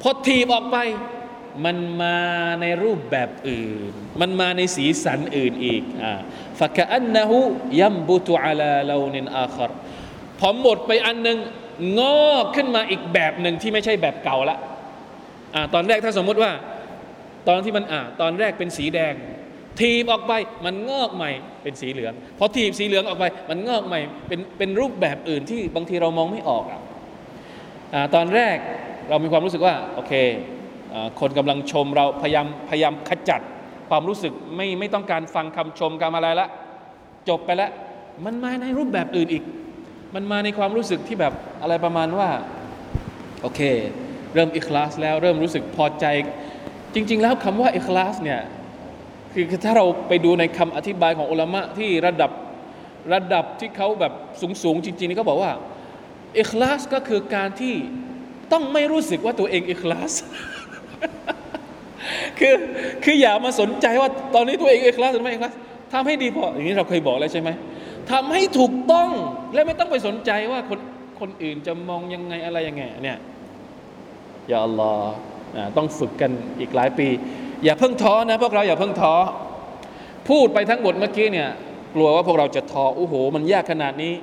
[0.00, 0.76] พอทีบออกไป
[1.64, 2.18] มันมา
[2.60, 6.12] ในรูปแบบอื่น มันมาในสีสันอื่นอีกอ่า
[6.60, 7.38] ฟักอันนะฮู
[7.80, 9.70] ยัมบุตุอาลาลานินอาคร
[10.38, 11.38] พอหมดไปอันหนึ่ง
[11.98, 14.58] งอกขึ้นมาอีกแบบหนึ่งที่ไม่ใช่แบบเก่าละ
[15.56, 16.50] อ่าตอนแรกถ้าสมมติว่า
[17.48, 19.14] ตอนที่มันอ่าตอนแรกเป็นสีแดง
[19.80, 20.32] ทีบออกไป
[20.64, 21.30] มันงอกใหม่
[21.62, 26.80] เป็นสีเหลืองพอทีบสีเหลืองออกไป มันงอกใหม่เป็นเป็นรูปแบบอื่นที่บางทีเรามองไม่ออกอะ
[28.14, 28.56] ตอนแรก
[29.08, 30.12] เรามีความรู้สึกว่าโอเค
[31.20, 33.40] คนกำลังชมเราพยายามพยายามขจัด
[33.90, 36.48] ความรู้สึกไม่ไม่ต้องการฟังคำชมคำอะไรละ
[37.28, 37.70] จบไปแล้ว
[38.24, 39.44] มันมาในรูปแบบอื่นอีก
[40.14, 42.28] มันมาในความรู้สึกที่แบบอะไรประมาณว่า
[43.42, 43.60] โอเค
[44.36, 46.06] เริ่มอิคลาสแล้วเริ่มรู้สึกพอใจ
[46.94, 48.40] จริง ๆ แล้วคำว่าอิคลาสเนี่ย
[49.32, 52.30] คือถ้าเราไปดูในคำอธิบายของอุลามะที่ระดับ
[53.14, 54.12] ระดับที่เขาแบบ
[54.62, 55.52] สูงๆจริงๆนี่เขาบอกว่า
[56.38, 57.74] อิคลาสก็คือการที่
[58.52, 60.12] ต้องไม่รู้สึกว่าตัวเองอิคลาส
[62.38, 62.54] คือ
[63.04, 65.54] คืออย่ามาสนใจว่าตอนนี้ตัวเองอิคลาสหรือไม่อิคลาส
[65.92, 67.50] ทำให้ดีพออย่างนี้เราเคยบอกแล้วใช่ไหม
[68.12, 69.10] ทำให้ถูกต้อง
[69.54, 70.80] และไม่ต้องไปสนใจว่าคน
[71.20, 73.18] คนอื่นจะมองยังไงอะไรยังไงเนี่ย
[74.50, 75.10] ย่าอัลลอฮ์
[75.76, 76.30] ต้องฝึกกัน
[76.60, 77.08] อีกหลายปี
[77.64, 79.14] อย่าเพิ่งท้อนะพวกเราอย่าเพิ่งท้อ
[80.28, 81.50] พูดไปทั้งหมดเมื่อกี้เนี่ย
[81.94, 84.14] กลัวว่าพวกเราจะท้อโอ้โห มันยากขนาดนี้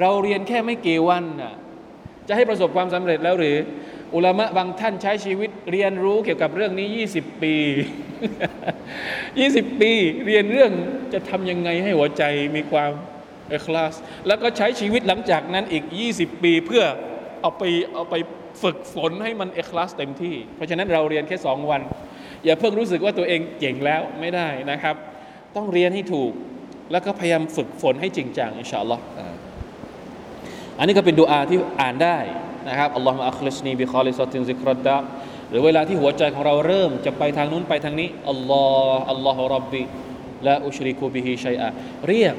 [0.00, 1.54] เราเรียนแค่ไม่กี่วันน่ะ
[2.28, 3.56] จะให้ประสบความสำเร็จแล้วหรือ
[4.14, 7.54] อุลามะบางท่านใช้ชีวิตเรียนรู้เกี่ยวกับเรื่องนี้ 20 ปี
[8.88, 9.92] 20 ปี
[10.26, 10.72] เรียนเรื่อง
[11.12, 12.22] จะทำยังไงให้หัวใจ
[12.56, 12.90] มีความ
[13.48, 13.94] เอคลาส
[14.26, 16.84] แล้วก็ใช้ชีวิตหลังจากนั้นอีก 20 ปีเพื่อ
[17.40, 17.62] เอาไป
[17.94, 18.14] เอาไป
[18.62, 21.80] ฝึกฝนให้มันเอคลาสเต็มที่ เพราะฉะนั้นเราเรียนแค่สองวัน
[22.44, 24.96] อย่าเพิ่งรู้สึกว่าตัวเองเก่งแล้วไม่ได้นะครับ
[25.56, 26.32] ต้องเรียนให้ถูก
[26.92, 29.02] แล้วก็พยายามฝึกฝนให้จริงจังอินชาอัลลอฮ์
[30.78, 32.18] อันนี้ก็เป็นดูอาที่อ่านได้
[32.68, 34.96] นะครับاللهم أخلصني بخالصة ذكرى الدار
[35.48, 41.68] หรือเวลาที่หัวใจของเราเริ่มจะไปทางนู้นไปทางนี้الله الله ربي لا أشرك به شيئا
[42.08, 42.34] เรียก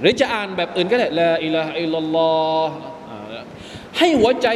[0.00, 2.74] หรือจะอ่านแบบอื่นก็ได้لا إله إلا الله
[3.98, 4.48] ให้หัวใจ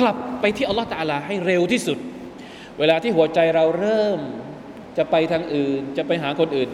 [0.00, 1.98] กลับไปที่อัลลอฮฺตาลาให้เร็วที่สุด
[2.78, 4.18] เวลาที่หัวใจเราเริ่ม
[4.98, 6.70] จะไปทางอื่น จะไปหาคนอื่น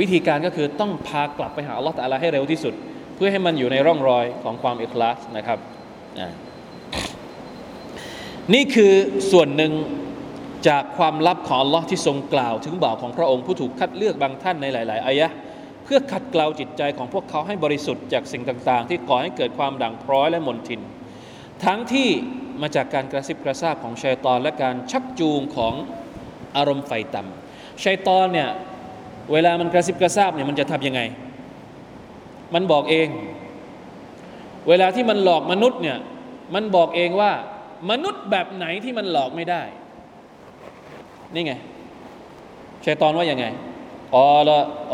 [0.00, 2.74] วิธีการก็คือต้องพากลับไปหาอัลลอฮฺตาลาให้เร็วที่สุด
[3.16, 5.58] เพื่อให้มันอยู่ในร่องรอยของความอิคลาสนะครับ
[8.54, 8.92] นี่คือ
[9.32, 9.72] ส่วนหนึ่ง
[10.68, 15.28] จากความลับของ Allah ที่ทรงกล่าว ถึงบ่าวของพระองค์ผู้ถูกคัดเลือกบางท่านในหลาย ๆอายะ
[15.84, 20.80] เพื่อขัดเกลาจิตใจของพวกเขาให้บริสุทธิ์จากสิ่งต่าง ๆ ที่ก่อให้เกิดความด่างพร้อยและมนทิน
[21.64, 22.08] ทั้งที่
[22.62, 25.74] มาจากการกระซิบกระซาบของชัยตอนและการชักจูงของ
[26.56, 28.48] อารมณ์ไฟต่ำชัยตอนเนี่ย
[29.32, 31.00] เวลามันกระซิบกระซาบเนี่ยมันจะทำยังไง
[32.54, 33.08] มันบอกเอง
[34.68, 35.98] เวลาที่มันหลอกมนุษย์เนี่ย
[36.54, 37.32] มันบอกเองว่า
[37.90, 39.62] มนุษย์แบบไหนที่มันหลอกไม่ได้
[41.34, 41.52] นี่ไง
[42.84, 43.46] ชัยตอนว่ายังไง
[44.16, 44.50] กาล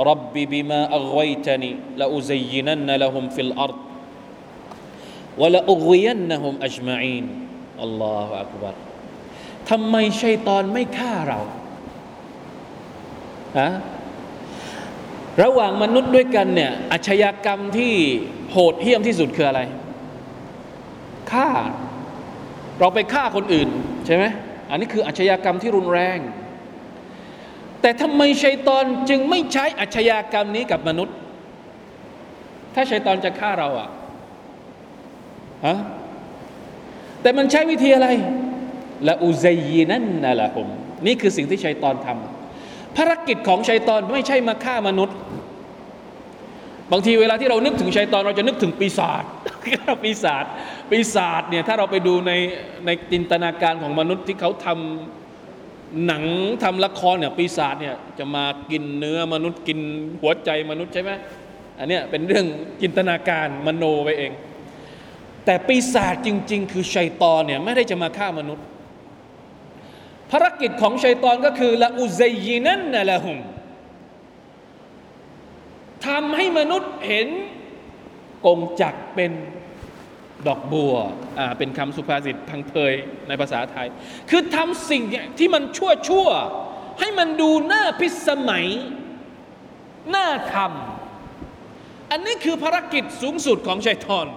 [0.09, 3.88] รับบิบิมาอักวตานีละอุซัยนันละฮุมฟิลอัรด
[5.41, 7.25] วะละอุกยันนะฮุมอัจมาอีน
[7.83, 8.75] อัลลอฮฺอักบัร
[9.71, 11.41] ทำไมชัยตอนไม่ฆ่าเรา
[13.59, 13.71] ฮะ
[15.43, 17.95] ระหว่างมนุษย์ด้วยกันเนี่ยอาชญากรรมที่
[18.51, 19.61] โหดเหี้ยมที่สุดคืออะไร
[21.33, 21.49] ฆ่า
[22.79, 23.69] เราไปฆ่าคนอื่น
[24.07, 24.25] ใช่ไหม
[24.71, 26.19] อันนี้คืออาชญากรรมที่รุนแรง
[27.81, 31.17] แต่ทำไมชัยตอนจึงไม่ใช้อาชญากรรมนี้กับมนุษย์
[32.75, 33.89] ถ้าชัยตอนจะฆ่าเราอะ
[35.67, 35.77] ฮะ
[37.23, 38.09] แต่มันใช้วิธีอะไร
[39.09, 40.69] ละอุซัยนั่นนะละผม
[41.07, 45.17] นี่คือสิ่งที่ชัยตอนทำภารกิจของชัยตอนไม่ใช่มาฆ่ามนุษย์
[46.93, 49.25] บางทีเวลาที่เรานึกถึงชัยตอนเราจะนึกถึงปีศาจ
[50.05, 50.45] ปีศาจ
[50.91, 52.33] ปีศาจเนี่ยถ้าเราไปดูใน
[52.87, 56.25] ในจินตนาการของมนุษย์ที่เขาทำหนัง
[56.63, 59.79] ทำละครเนี่ยปีศาจเนี่ยจะมากินเนื้อมนุษย์กิน
[60.21, 61.11] หัวใจมนุษย์ใช่ไหม
[61.79, 62.47] อันเนี้ยเป็นเรื่อง
[62.83, 64.33] จินตนาการมโนไปเอง
[65.51, 68.67] แต่ปีศาจจริง ๆ คือชัยตอนเนี่ยไม่ได้จะมาฆ่ามนุษย์
[70.31, 73.39] ภารกิจของชัยตอนก็คือละอุซัยนันนะละหุม
[76.07, 77.29] ทำให้มนุษย์เห็น
[78.47, 79.33] กงจักเป็น
[80.47, 80.95] ดอกบัว
[81.39, 82.95] อ่า เป็นคำสุภาษิตพังเพย
[83.29, 83.89] ในภาษาไทย
[84.31, 85.03] คือทำสิ่ง
[85.39, 86.29] ที่มันชั่วชั่ว
[87.01, 88.67] ให้มันดูน่าพิสมัย
[90.15, 94.29] น่าทำ อันนี้คือภารกิจสูงสุดของชัยตอน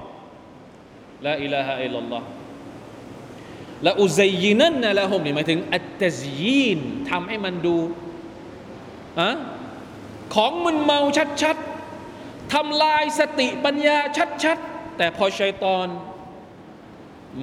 [1.27, 2.27] ละอิลาฮะอิลลัลลอฮ์
[3.87, 6.79] ละอุซัยนันนะละฮุมนี่หมายถึง อัตตซยีน
[7.09, 7.77] ทำให้มันดู
[9.19, 9.29] อะ
[10.35, 10.99] ของมึนเมา
[11.43, 13.97] ชัดๆทำลายสติปัญญา
[14.43, 15.87] ชัดๆ แต่พอชัยตอน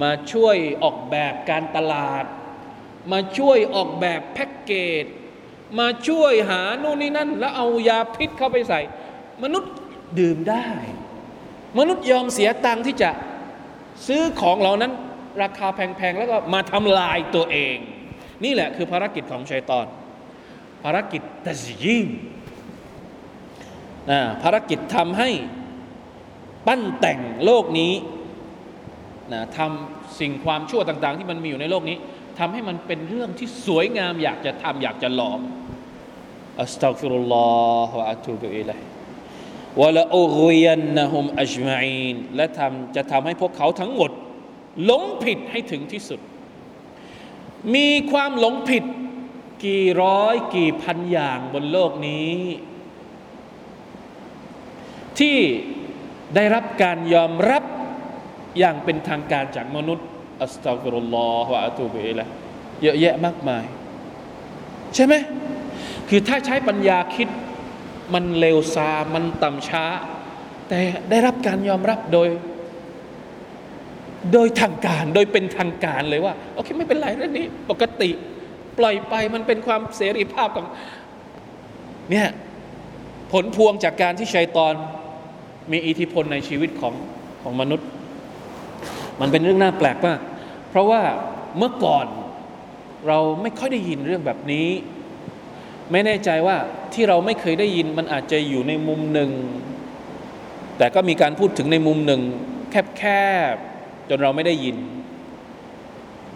[0.01, 2.25] มาช่วยออกแบบการตลาด
[3.11, 4.71] มาช่วยออกแบบแพ็กเก
[5.03, 5.05] จ
[5.79, 8.81] มาช่วยหาโน่นนี่นั่น แล้วเอายาพิษเข้าไปใส่
[9.43, 9.73] มนุษย์
[10.19, 10.67] ดื่มได้
[11.77, 13.09] มนุษย์ยอมเสียตังค์ที่จะ
[14.07, 14.91] ซื้อของเหล่านั้น
[15.43, 17.77] ราคาแพงๆ แล้วก็มาทำลายตัวเอง
[18.43, 19.85] นี่แหละคือภารกิจของชัยตอน
[20.83, 22.07] ภารกิจตัซยีน
[24.43, 25.29] ภารกิจทำให้
[26.67, 27.93] ปั้นแต่งโลกนี้
[29.33, 31.97] นะทำสิ่งความชั่วต่าง ๆ ที่มันมีอยู่ในโลกนี้
[32.39, 35.41] ทำให้มันเป็นเรื่องที่สวยงามอยากจะทำอยากจะหลอม
[36.61, 37.49] อัสตัฟิรุลลอ
[37.87, 38.79] ฮฺวะอะตูบิอิลัย
[39.79, 44.11] วะละอุกยันนะฮุมอัจมาอีนและทำจะทำให้พวกเขาทั้งหมด
[44.85, 46.19] หลงผิดให้ถึงที่สุด
[47.75, 48.83] มีความหลงผิด
[49.65, 52.33] กี่ร้อยกี่พันอย่างบนโลกนี้
[55.19, 55.37] ที่
[56.35, 57.63] ได้รับการยอมรับ
[58.59, 60.07] อย่างเป็นทางการจากมนุษย์
[60.43, 62.25] อัสตัฟิรุลลอฮฺวะอะตูบิละ
[62.83, 63.65] เยอะแยะมากมาย
[64.95, 65.13] ใช่ไหม
[66.09, 67.27] คือถ้าใช้ปัญญาคิด
[68.13, 69.85] มันเลวซามันต่ำช้า
[70.69, 72.29] แต่ได้รับการยอมรับโดย
[74.33, 78.09] โดยทางการโดยเป็นทางการเลยว่าโอเคไม่เป็นไรเรื่องนี้ ปกติ
[78.77, 80.67] ปล่อยไปมันเป็นความเสรีภาพของ
[82.11, 82.27] เนี่ย
[83.31, 84.73] ผลพวงจากการที่ชัยตอน
[85.71, 86.93] มีอิทธิพลในชีวิตของ
[87.41, 87.87] ของมนุษย์
[89.21, 90.19] มันเป็นเรื่องน่าแปลกมาก
[90.69, 91.01] เพราะว่า
[91.57, 92.05] เมื่อก่อน
[93.07, 94.67] เราไม่ค่อยได้ยินเรื่องแบบนี้
[95.91, 96.57] ไม่แน่ใจว่า
[96.93, 99.31] ที่เราไม่เคยได้ยินมันอาจจะอยู่ในมุมหนึ่ง
[100.77, 102.21] แต่ก็มีการพูดถึงในมุมหนึ่ง
[102.97, 103.03] แค
[103.53, 104.77] บๆจนเราไม่ได้ยิน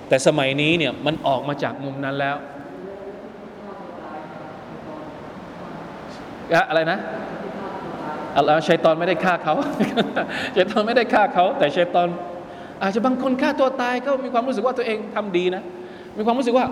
[0.07, 2.35] แต่สมัยนี้เนี่ยมันออกมาจากมุมนั้นแล้ว
[6.69, 6.99] อะไรนะ
[8.37, 9.53] อัลลอฮ์ชัยตอนไม่ได้ฆ่าเขา
[10.55, 12.07] ชัยตอนไม่ได้ฆ่าเขา แต่ชัยตอน
[12.81, 15.63] อาจจะบางคนฆ่าตัวตายก็มีความรู้สึกว่าตัวเองทำดีนะ
[16.17, 16.65] มีความรู้สึกว่า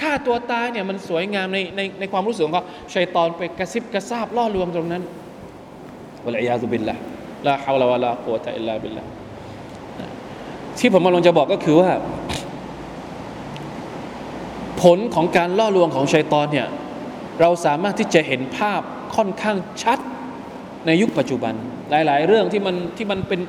[0.00, 5.02] ฆ่าตัวตายเนี่ยมันสวยงามในในในความรู้สึกของเขาชัยตอนไปกระซิบกระซาบล่อลวงตรงนั้น
[6.24, 6.94] วะลัยยาซุบิลละ
[7.46, 9.02] ลาฮาวลาวะลาโควตะอิลลาบิลละ
[10.78, 11.90] ที่ผมมาลงจะบอกก็คือว่า
[14.82, 16.68] ผลของการล่อลวงของชัยตอนเนี่ย
[17.40, 18.80] เราสามารถที่จะเห็นภาพ
[19.16, 19.98] ค่อนข้างชัด
[20.86, 21.54] ในยุคปัจจุบัน
[21.90, 23.40] หลาย ๆ เรื่องที่มันที่มันเป็น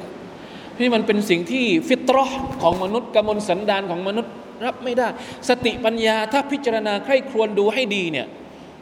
[0.79, 2.25] ที่มันเป็นสิ่งที่ฟิตรอ
[2.61, 4.33] ของมนุษย์กำมลสันดานของมนุษย์
[4.65, 5.07] รับไม่ได้
[5.49, 8.27] สติปัญญาถ้าพิจารณาใคร่ครวญดูให้ดีเนี่ย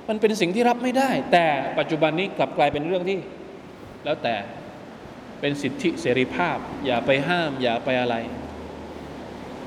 [0.09, 1.45] มันเป็นสิ่งที่รับไม่ได้ แต่
[1.79, 3.17] ปัจจุบันนี้กลับกลายเป็นเรื่องที่
[4.05, 4.35] แล้วแต่
[5.39, 8.15] เป็นสิทธิเสรีภาพ อย่าไปห้าม อย่าไปอะไร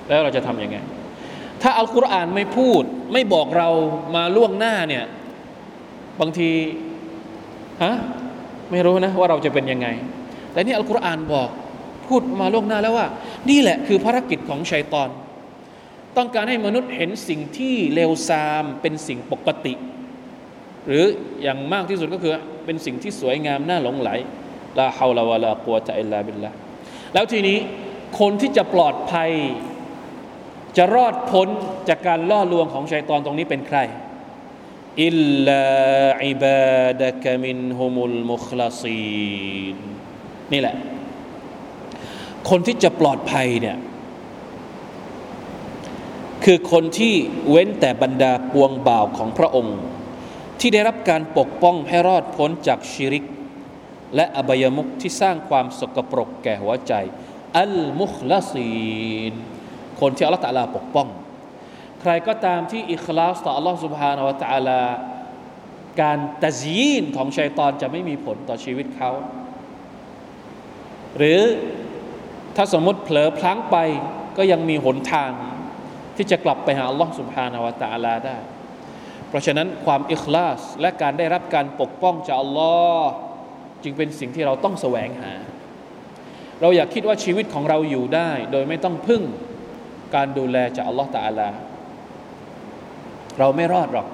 [0.08, 0.76] แล้วเราจะทำยังไง
[1.62, 3.68] ถ้าอัลกุรอานไม่พูด ไม่บอกเรา
[4.16, 5.04] มาล่วงหน้าเนี่ย
[6.20, 6.50] บางที
[7.82, 7.94] ฮะ
[8.70, 9.88] ไม่รู้นะว่าเราจะเป็นยังไง
[10.52, 11.48] แต่นี่อัลกุรอานบอก
[12.08, 13.06] พูดมาล่วงหน้าแล้วว่า
[13.50, 15.08] นี่แหละคือภารกิจของชัยตอน
[16.16, 19.74] ต้องการให้มนุษย์เห็นสิ่งที่เลวทรามเป็นสิ่งปกติ
[20.86, 21.04] หรือ
[21.42, 22.32] อย่างมากที่สุดก็คือ
[22.64, 24.10] เป็นสิ่งที่สวยงามน่าหลงไหล
[24.78, 26.50] ลาฮาวลาวะลากัวตะอิลลาบิลละ
[27.14, 27.58] แล้วทีนี้
[28.20, 29.30] คนที่จะปลอดภัย
[30.76, 31.48] จะรอดพ้น
[31.88, 33.78] จากการล่อลวงของชัยตอนตรงนี้เป็นใคร
[35.04, 35.14] อิล
[35.46, 35.64] ลา
[36.24, 39.76] อิบาดะกะมินฮุมุลมุคลาซีน
[40.52, 40.76] นี่แหละ
[42.50, 43.76] คนที่จะปลอดภัยเนี่ย
[46.44, 47.14] คือคนที่
[47.50, 49.78] เว้นแต่บรรดาปวงบ่าวของพระองค์
[50.60, 53.24] ที่ได้รับการปกป้องให้รอดพ้นจากชิริก
[54.14, 56.92] และอบายมุกที่สร้างความสกปรกแก่หัวใจ
[57.58, 58.70] อัลมุคลซี
[59.30, 59.32] น
[60.00, 61.08] คนที่อัลลอตัลาปกป้อง
[62.00, 64.82] ใครก็ตามที่อิคลาสต่ออัลลอฮฺสุบฮานาวะตะลา
[66.00, 69.10] การตะยีนของชัยตอนจะไม่มีผลต่อชีวิตเขา
[71.16, 71.42] หรือ
[72.56, 73.76] ถ้าสมมติเผลอพลั้งไป
[74.36, 75.30] ก็ยังมีหนทาง
[76.18, 78.36] ที่จะกลับไปหาอัลลอฮ์สุบฮานาวะตาลาได้
[79.28, 83.10] เพราะฉะนั้นความอิคลาสและการได้รับการปกป้องจากอัลลอฮ์
[83.82, 85.32] จึงเป็นสิ่งที่เราต้องแสวงหา
[86.60, 89.22] เราอยากคิดว่าชีวิตของเราอยู่ได้ โดยไม่ต้องพึ่ง
[90.14, 91.48] การดูแลจากอัลลอฮ์ตาลา
[93.38, 94.06] เราไม่รอดหรอก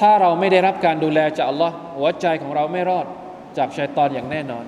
[0.00, 3.06] ถ้าเราไม่ได้รับการดูแลจากอัลลอฮ์หัวใจของเราไม่รอด
[3.58, 4.64] จากชายตอนอย่างแน่นอน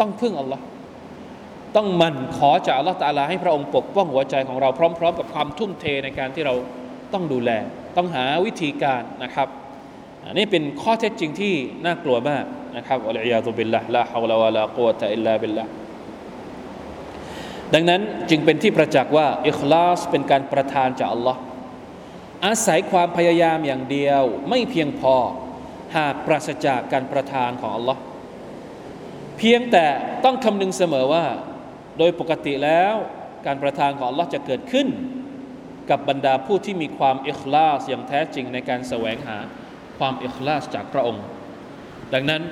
[0.00, 0.62] ต้องพึ่งอัลลอฮ์
[1.76, 6.54] ต้องมันขอจากอัลลอฮ์ตาลาให้พระองค์ปกป้องหัวใจของเราพร้อม ๆ กับความทุ่มเทในการที่เรา
[7.12, 7.50] ต้องดูแล
[7.96, 9.48] ต้องหาวิธีการนะครับ
[10.26, 11.54] อันนี้เป็นข้อเท็จจริงที่
[11.84, 12.44] น่ากลัวมาก
[12.76, 15.64] นะครับอัลลอฮฺตุบิลละลาฮาวลาวะลากุวตะอิลลาบิลละ
[17.74, 21.40] ดังนั้นจึงเป็นที่ประจักษ์ว่าอิคลาสเป็นการประทานจากอัลลอฮ์
[22.46, 25.14] อาศัยความพยายามอย่างเดียวไม่เพียงพอ
[25.96, 28.00] หากปราศจากการประทานของอัลลอฮ์
[29.38, 29.86] เพียงแต่
[30.24, 31.24] ต้องคำนึงเสมอว่า
[32.00, 32.94] โดยปกติแล้ว
[33.46, 34.88] การประทานของอัลลอฮ์จะเกิดขึ้น
[35.90, 39.38] กับบรรดาผู้ที่มีความอิคลาสอย่างแท้จริงในการแสวงหา
[39.98, 41.24] ความอิคลาสจากพระองค์
[42.14, 42.42] ดังนั้น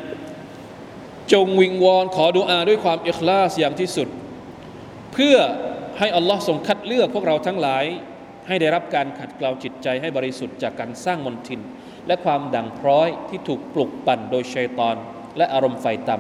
[1.33, 4.09] จงวิงวอนขอดุอาด้วยความอิคลาสอย่างที่สุด
[5.13, 5.37] เพื่อ
[5.99, 7.85] ให้อัลลอฮ์ทรงคัดเลือกพวกเราทั้งหลาย
[8.47, 11.61] ให้ได้รับการขัดเกลาจิตใจให้บริสุทธิ์จากการสร้างมนทิน
[12.07, 14.97] และความดังพร้อยที่ถูกปลุกปั่นโดยชัยตอน
[15.37, 16.17] และอารมณ์ไฟต่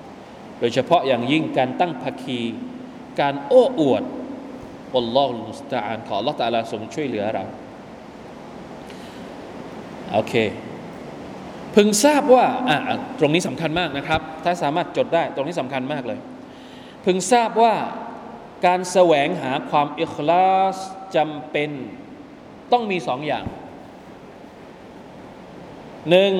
[0.00, 2.40] ำโดยเฉพาะอย่างยิ่งการตั้งภาคี
[3.20, 4.04] การโอ้อวด
[4.96, 7.44] อัลลอฮฺมุสตาอันขอลลอตาลาทรงช่วยเหลือเรา
[10.12, 10.34] โอเค
[11.74, 12.76] พึงทราบว่าอะ
[13.18, 16.18] ตรงนี้สำคัญมากนะครับ ถ้าสามารถจดได้ตรงนี้สำคัญมากเลย
[17.04, 17.74] พึงทราบว่า
[18.66, 20.76] การแสวงหาความอิคลาส
[21.16, 21.70] จำเป็น
[22.72, 23.44] ต้องมีสองอย่าง
[26.10, 26.32] หนึ่ง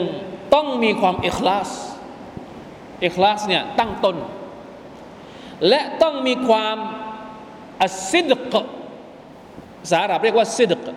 [0.55, 1.69] ต้องมีความอิคลาส
[3.05, 4.17] อิคลาสเนี่ยตั้งต้น
[5.69, 6.77] และต้องมีความ
[7.83, 8.55] อัซิดก
[9.83, 10.89] ภาษาอาหรับเรียกว่าซิดก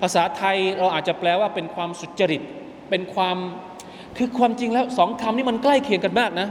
[0.00, 2.42] ภาษาไทยเราอาจจะแปลว่าเป็นความสุจริต
[2.90, 3.36] เป็นความ
[4.16, 6.48] คือความจริงแล้วสองคำนี้มันใกล้เคียงกันมากนะ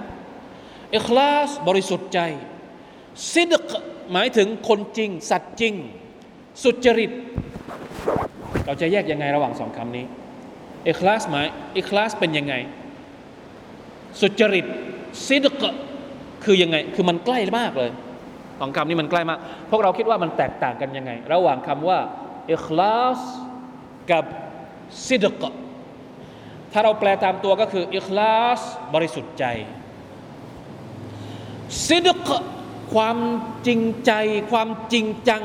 [0.96, 2.20] อิคลาสบริสุทธิ์ใจ
[3.34, 3.72] ซิดก
[4.12, 5.74] หมายถึงคนจริง สัตว์จริง
[6.64, 7.12] สุจริต
[8.66, 10.06] เราจะแยกยังไงระหว่างสองคำนี้
[10.88, 12.54] อิคลาสหมายอิคลาสเป็นยังไง
[14.22, 14.66] สุจริต
[15.28, 15.64] ซิดก
[16.44, 17.92] คือยังไง คือมันใกล้มากเลย
[18.60, 19.40] สองคำนี้มันใกล้มาก
[19.72, 22.00] พวกเราคิดว่ามันแตกต่างกันยังไง ระหว่างคำว่า
[22.52, 23.20] อิคลาส
[24.12, 24.26] กับ
[25.08, 25.44] ซิดก
[26.72, 28.62] ถ้าเราแปลตามตัวก็คืออิคลาส
[28.94, 29.46] บริสุทธิ์ใจ
[31.88, 32.30] ซิดก
[32.94, 33.18] ความ
[33.68, 34.12] จริงใจ
[34.52, 35.44] ความจริงจัง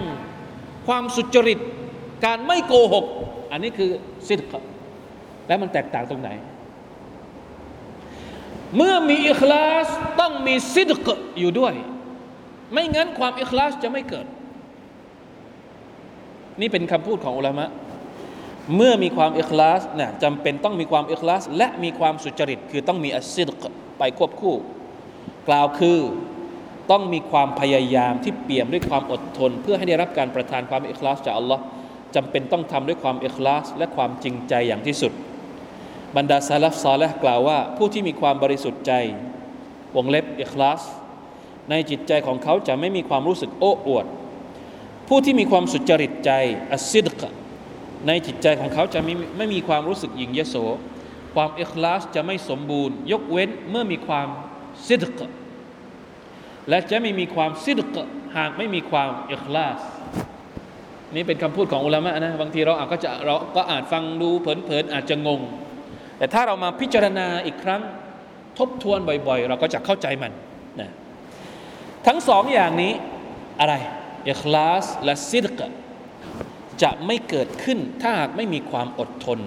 [0.87, 1.59] ความสุจริต
[2.25, 3.07] การไม่โกหก
[3.51, 3.91] อันนี้คือ
[4.29, 4.55] ซิดก
[5.49, 6.31] แล้วมันแตกต่างตรงไหน
[8.77, 9.87] เมื่อมีอิคลาส
[10.21, 11.09] ต้องมีซิดก
[11.39, 11.75] อยู่ด้วย
[12.73, 14.27] ไม่งั้นความอิคลาสจะไม่เกิด
[16.61, 17.67] นี่เป็นคำพูดของอุลามะ
[18.77, 23.65] เมื่อมีความอิคลาสเนี่ยจำเป็นต้องมีความอิคลาส และมีความสุจริต คือต้องมีอัซิดก
[23.99, 24.57] ไปควบคู่
[25.49, 25.99] กล่าวคือ
[26.91, 31.63] ต้องมีความพยายามที่เปี่ยมด้วยความอดทน เพื่อให้ได้รับการประทานความอิคลาสจากอัลลอฮ์
[32.15, 35.13] จำเป็นต้องทำด้วยความอิคลาส และความจริงใจอย่างที่สุด
[36.17, 38.93] บรรดาซาลฟซอลและกล่าวว่า ผู้ที่มีความบริสุทธิ์ใจ
[39.97, 40.83] วงเล็บอิคลาส
[41.71, 44.07] ในจิตใจของเขาจะไม่มีความรู้สึกโอ้อวด
[45.09, 46.31] ผู้ที่มีความสุจริตใจ
[46.73, 47.23] อัสซิดก
[48.07, 50.57] ในจิตใจของเขาจะไม่ไม่มีความรู้สึกหยิ่งยโส
[51.35, 54.29] ความอิคลาสจะไม่สมบูรณ์ ยกเว้นเมื่อมีความ
[54.87, 55.21] ซิดก
[56.69, 57.97] และจะไม่มีความซิดก
[58.37, 59.79] หากไม่มีความอิคลาส
[61.15, 65.41] นี่เป็นคำพูดของอุลามะนะบางทีเราอาจก็จะเราก็อาจฟังดูเผินๆอาจจะงง
[66.19, 67.83] แต่ถ้าเรามาพิจารณาอีกครั้ง
[68.59, 70.33] ทบทวนบ่อย ๆ เราก็จะเข้าใจมัน
[70.81, 70.91] นะ
[72.07, 72.93] ทั้งสองอย่างนี้
[73.61, 73.75] อะไร
[74.29, 75.61] อิคลาสและซิดก
[76.83, 79.41] จะไม่เกิดขึ้นถ้าหากไม่มีความอดทน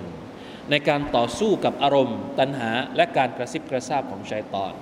[0.69, 4.73] ในการต่อสู้กับอารมณ์ ตัณหาและการกระซิบกระซาบของชัยตอน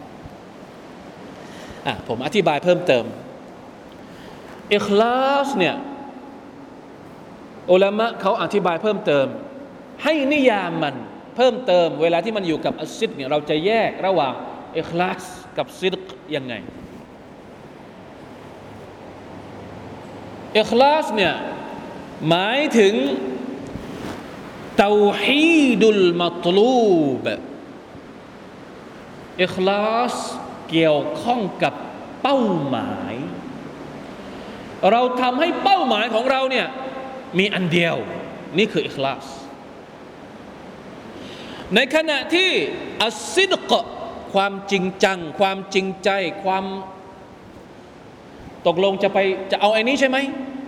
[1.85, 3.05] อะผมอธิบายเพิ่มเติม
[4.73, 5.75] อิคลาสเนี่ย
[7.71, 9.27] อุลามะเขาอธิบายเพิ่มเติม
[10.03, 10.95] ให้นิยามมัน
[11.37, 14.33] เพิ่มเติมเวลาที่มันอยู่กับอัซิดเนี่ยเราจะแยกระหว่าง
[14.77, 15.23] อิคลาส
[15.57, 15.95] กับซิด
[16.35, 16.53] ยังไง
[20.59, 21.33] อิคลาสเนี่ย
[22.27, 22.93] หมายถึง
[24.77, 27.25] เตาฮีดุลมัตลูบ
[29.43, 30.15] อิคลาส
[30.69, 31.73] เกี่ยวข้องกับ
[32.21, 33.15] เป้าหมาย
[34.91, 36.67] เราทำให้เป้าหมายของเราเนี่ย
[37.39, 37.95] มีอันเดียว
[38.57, 39.25] นี่คืออิคลาส
[41.75, 42.49] ในขณะที่
[43.03, 43.73] อัสซิดก
[44.33, 46.09] ความจริงจัง ความจริงใจ
[46.43, 46.65] ความ
[48.67, 49.19] ตกลงจะไป
[49.51, 50.17] จะเอาไอ้นี้ใช่ไหม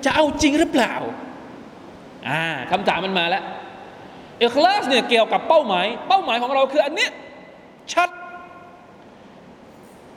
[0.05, 0.93] จะเอาจริงหรือเปล่า
[2.27, 3.43] อ่าคำถามมันมาแล้ว
[4.43, 7.11] อิคลาสเนี่ยเกี่ยวกับเป้าหมาย เป้าหมายของเราคืออันเนี้ย
[7.93, 8.09] ชัด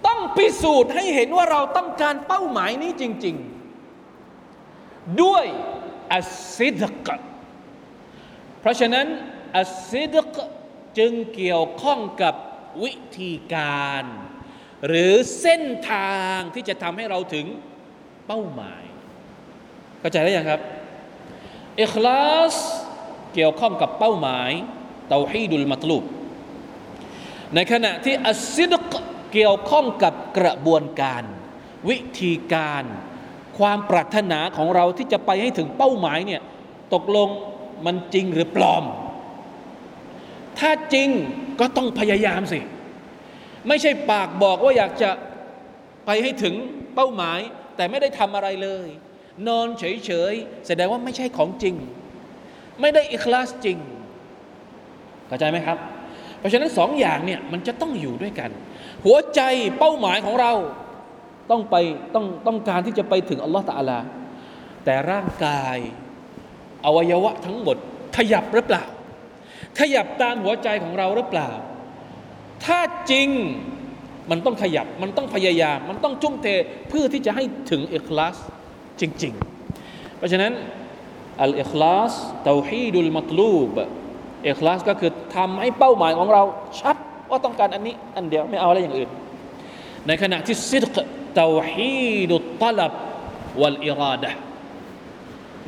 [0.06, 3.36] ต้องพิสูจน์ให้เห็นว่าเราต้องการเป้าหมายนี้จริง
[4.12, 5.44] ๆ ด้วย
[6.12, 7.08] อัสซิดก
[8.60, 9.06] เพราะฉะนั้น
[9.56, 10.36] อัสซิดก
[10.98, 12.34] จึงเกี่ยวข้องกับ
[12.82, 14.04] วิธีการ
[14.86, 15.62] หรือเส้น
[15.92, 17.46] ทางที่จะทำให้เราถึง
[18.26, 18.82] เป้าหมาย
[20.00, 20.60] เข้าใจแล้วยังครับ
[21.80, 22.54] อิคลาส
[23.34, 24.50] เกี่ยวข้องกับเป้าหมาย
[25.08, 26.04] เตาฮีดุลมัตลูบ
[27.54, 28.92] ในขณะที่อัสซิดก
[29.32, 31.22] เกี่ยวข้องกับกระบวนการ
[31.88, 32.84] วิธีการ
[33.58, 36.42] ความปรารถนาของเราที่จะไปให้ถึงเป้าหมายเนี่ย
[36.94, 37.28] ตกลง
[37.86, 38.84] มันจริงหรือปลอม
[40.58, 41.08] ถ้าจริง
[41.60, 42.60] ก็ต้องพยายามสิ
[43.68, 45.10] ไม่ใช่ปากบอกว่าอยากจะ
[46.06, 46.54] ไปให้ถึง
[46.94, 47.38] เป้าหมาย
[47.76, 48.86] แต่ไม่ได้ทำอะไรเลย
[49.48, 49.84] นอนเฉ
[50.32, 51.74] ยๆแสดงว่าไม่ใช่ของจริง
[52.80, 53.78] ไม่ได้อิคลาสจริง
[55.26, 55.78] เข้าใจไหมครับ
[56.38, 58.50] เพราะฉะนั้นสองอย่างเนี่ยมันจะต้องอยู่ด้วยกัน
[59.04, 59.40] หัวใจ
[59.78, 60.52] เป้าหมายของเรา
[61.50, 61.76] ต้องไป
[62.14, 63.98] ต้องต้องการที่จะไปถึงอัลลอฮฺตาลา
[64.84, 65.76] แต่ร่างกาย
[66.84, 67.76] อวัยวะทั้งหมด
[68.16, 68.84] ขยับหรือเปล่า
[69.80, 71.50] ขยับตามหัวใจของเราหรือเปล่า
[72.64, 73.28] ถ้าจริง
[74.30, 76.46] มันต้องขยับมันต้องพยายาม มันต้องจุ่มเท
[76.88, 78.36] เพื่อที่จะให้ถึงอิคลาส
[79.00, 79.34] จริง
[79.74, 80.52] ๆ เพราะฉะนั้น
[81.42, 82.12] อัลอิคลาส
[82.44, 83.76] เตาฮีดุลมัตลูบ
[84.48, 86.42] อิคลาสก็คือทำให้เป้าหมายของเรา
[86.80, 86.96] ชัด
[87.30, 89.10] ว่าต้องการอันนี้อันเดียวไม่เอาอะไรอย่างอื่น
[90.06, 90.96] ในขณะที่ซิดก
[91.36, 92.92] เตาฮีดุตตลับ
[93.60, 94.30] วัลอิราดะ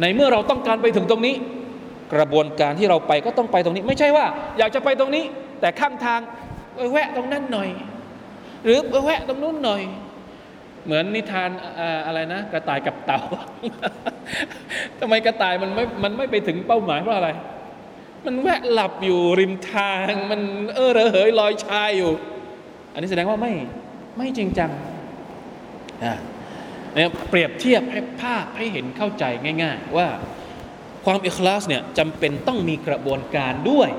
[0.00, 1.34] ในเมื่อเราต้องการไปถึงตรงนี้
[2.12, 4.26] กระบวนการที่เราไปก็ต้องไปตรงนี้ ไม่ใช่ว่า
[4.58, 5.24] อยากจะไปตรงนี้
[5.60, 6.20] แต่ข้างทาง
[6.76, 7.68] ไปแวะตรงนั้นหน่อย
[8.64, 9.82] หรือไปแวะตรงนู้นหน่อย
[10.84, 11.50] เหมือนนิทาน
[12.06, 13.20] อะไรนะ กระต่ายกับเต่า
[14.98, 17.30] ทำไมกระต่ายมันไม่มันไม่ไปถึงเป้าหมายเพราะอะไร
[18.26, 20.40] มันแวะหลับอยู่ริมทางมัน
[20.74, 22.12] เออระเหยลอยชายอยู่
[22.92, 23.52] อันนี้แสดงว่าไม่
[24.16, 24.70] ไม่จริงจัง
[26.00, 29.24] เนี่ยเปรียบเทียบให้ภาพให้เห็นเข้าใจ
[29.62, 30.08] ง่าย ๆ ว่า
[31.04, 33.90] ความอิคลาสเนี่ยจำเป็นต้องมีกระบวนการด้วย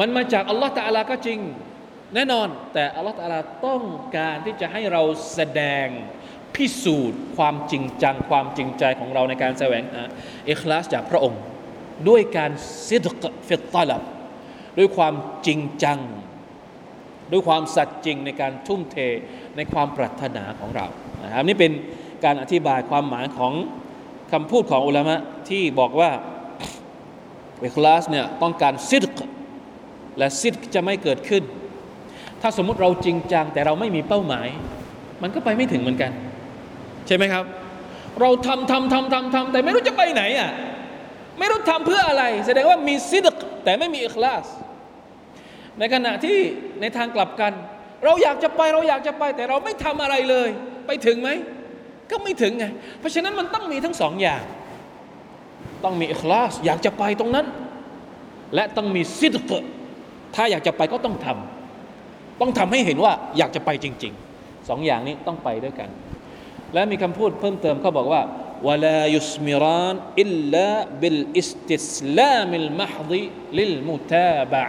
[0.00, 1.38] มันมาจากอัลลอฮฺตะอาลาก็จริง
[2.14, 3.82] แน่นอน แต่อัลลอฮฺตาลาต้อง
[4.16, 5.02] การที่จะให้เรา
[5.34, 5.86] แสดง
[6.54, 10.02] พิสูจน์ความจริงจังความจริงใจของเราในการแสวงหา
[10.46, 11.40] เอคลาสจากพระองค์
[12.08, 12.50] ด้วยการ
[12.88, 14.02] ซิดกฟิตตลับ
[14.78, 15.14] ด้วยความ
[15.46, 15.98] จริงจัง
[17.32, 18.96] ด้วยความสัตย์จริงในการทุ่มเท
[19.56, 20.86] ในความปรารถนาของเรา
[21.24, 21.72] นะครับนี่เป็น
[22.24, 23.52] การอธิบายความหมายของ
[24.32, 26.10] คำพูดของอุลามะที่บอกว่า
[27.60, 29.18] เอคลาสเนี่ยต้องการซิดก
[30.18, 31.42] และซิดจะไม่เกิดขึ้น
[32.42, 34.48] ถ้าสมมุติเราจริงจัง แต่เราไม่มีเป้าหมาย
[35.22, 36.12] มันก็ไปไม่ถึงเหมือนกัน
[37.06, 37.44] ใช่ไหมครับ
[38.20, 40.50] เราทำทำทำทำทำแต่ไม่รู้จะไปไหนอะ
[41.38, 44.44] ไม่รู้ทำเพื่ออะไร แสดงว่ามีซิดกแต่ไม่มีอิคลาส
[45.78, 46.38] ในขณะที่
[46.80, 47.52] ในทางกลับกัน
[48.04, 50.48] เราอยากจะไปเราอยากจะไป แต่เราไม่ทำอะไรเลย
[50.86, 51.30] ไปถึงไหม
[52.10, 52.64] ก็ไม่ถึงไง
[52.98, 54.42] เพราะฉะนั้นมันต้องมีทั้งสองอย่าง
[55.84, 57.46] ต้องมีอิคลาสอยากจะไปตรงนั้น
[58.54, 59.50] และต้องมีซิดก
[60.34, 65.88] ถ้าอยากจะไปก็ต้องทำต้องทำให้เห็นว่าอยากจะไปจริงๆสองอย่างนี้ต้องไปด้วยกัน
[66.74, 68.22] และมีคำพูดเพิ่มเติมเขาบอกว่า
[68.68, 70.68] ولا يثمران إلا
[71.00, 74.64] بالاستسلام المحض للمتابعة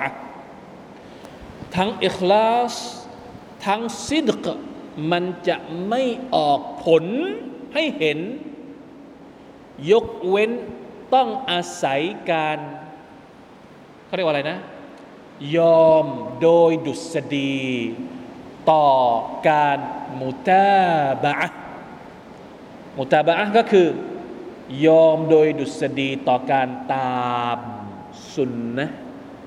[1.75, 2.75] ทั้งอิคลาส
[3.65, 4.45] ทั้งซิดก์
[5.11, 5.55] มันจะ
[5.87, 6.03] ไม่
[6.35, 7.05] ออกผล
[7.73, 8.19] ให้เห็น
[9.91, 10.51] ยกเว้น
[11.13, 12.57] ต้องอาศัยการ
[14.05, 14.59] เขาเรียกว่าอะไรนะ
[15.57, 16.05] ยอม
[16.41, 17.59] โดยดุษฎี
[18.71, 18.87] ต่อ
[19.49, 19.79] การ
[20.21, 20.69] มุตา
[21.23, 21.33] บะ
[22.97, 23.87] มุตาบะก็คือ
[24.85, 27.57] ยอมโดยดุษฎีต่อการตาม
[28.35, 28.89] สุนนะ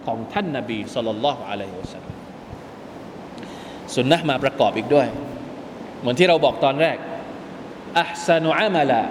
[0.06, 2.16] ของท่านนาบีสุลต่านละฮ์อะลัยฮิวสัลลัม
[3.94, 5.06] สุนนะมาประกอบอีกด้วย
[6.02, 6.96] เหมือนที่เราบอกตอนแรก
[7.98, 9.02] อัพซานุอามาละ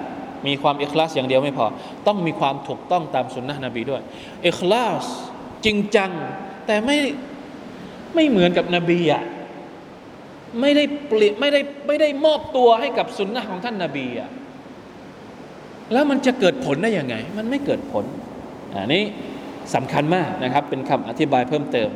[0.47, 1.65] มีความอิคลาสอย่างเดียวไม่พอ
[2.07, 4.01] ต้องมีความถูกต้องตามสุนนะนบีด้วย
[4.47, 5.05] อิคลาส
[5.65, 6.11] จริงจัง
[6.65, 6.97] แต่ไม่
[8.15, 9.23] ไม่เหมือนกับนบีอะ
[10.61, 14.29] ไม่ได้เปลี่ยนไม่ได้ไม่ได้มอบตัวให้กับสุนนะของท่านนาบีอะ
[15.93, 18.05] แล้วมันจะเกิดผลได้ยังไง มันไม่เกิดผล
[18.73, 19.03] อันนี้
[19.75, 21.89] สำคัญมากนะครับ เป็นคำอธิบายเพิ่มเติม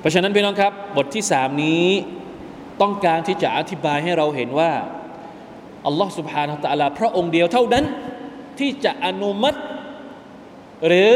[0.00, 1.86] เพราะฉะนั้นพี่น้องครับ บทที่สามนี้
[2.82, 4.72] ต้องการที่จะอธิบายให้เราเห็นว่า
[5.86, 7.84] อัลลอฮ์สุบฮานาตะลาพระองค์เดียวเท่านั้น
[8.58, 9.58] ที่จะอนุมัติ
[10.86, 11.12] หรือ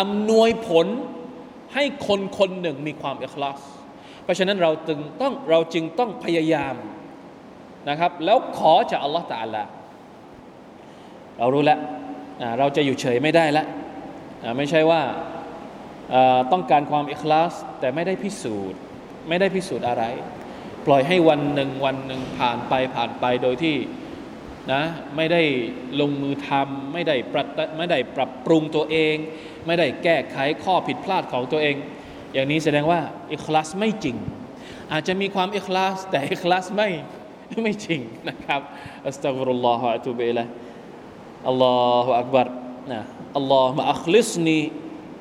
[0.00, 0.86] อำนวยผล
[1.74, 3.56] ให้คนคนหนึ่งมีความเอกลาก
[4.24, 6.74] เพราะฉะนั้นเราจึงต้องเราจึงต้องพยายาม
[7.88, 9.62] นะครับ แล้วขอจากอัลลอฮ์ตะลา
[11.38, 11.78] เรารู้แล้ว
[12.58, 13.66] เราจะอยู่เฉยไม่ได้แล้ว
[14.56, 15.02] ไม่ใช่ว่า
[16.52, 18.78] ต้องการความเอกลากแต่ไม่ได้พิสูจน์
[19.28, 20.04] ไม่ได้พิสูจน์อะไร
[20.86, 23.76] ปล่อยให้วันหนึ่งวันหนึ่งผ่านไปผ่านไปโดยที่
[24.72, 24.82] นะ
[25.16, 25.42] ไม่ได้
[26.00, 29.16] ลงมือทำไม่ได้ปรับไม่ได้ปรับปรุงตัวเอง
[29.66, 31.76] ไม่ได้แก้ไขข้อผิดพลาดของตัวเอง
[32.34, 33.00] อย่างนี้แสดงว่า
[33.32, 34.16] อิคลาสไม่จริง
[34.92, 36.88] อาจจะมีความอิคลาสแต่อิคลาสไม่
[37.62, 38.60] ไม่จริงนะครับ
[39.06, 40.44] อัสตัฆฟิรุลลอฮฺอะตุบิละ
[41.48, 42.48] อัลลอฮฺอักบัร
[42.92, 43.00] นะ
[43.36, 44.58] อัลลอฮฺมาอัคลิสนี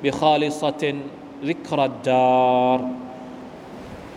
[0.05, 0.95] บิคาลิซติน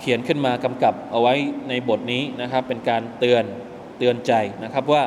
[0.00, 1.34] เขียนขึ้นมากำกับเอาไว้
[1.68, 3.44] ในบทนี้นะครับ เป็นการเตือน
[3.98, 4.32] เตือนใจ
[4.64, 5.02] นะครับว่า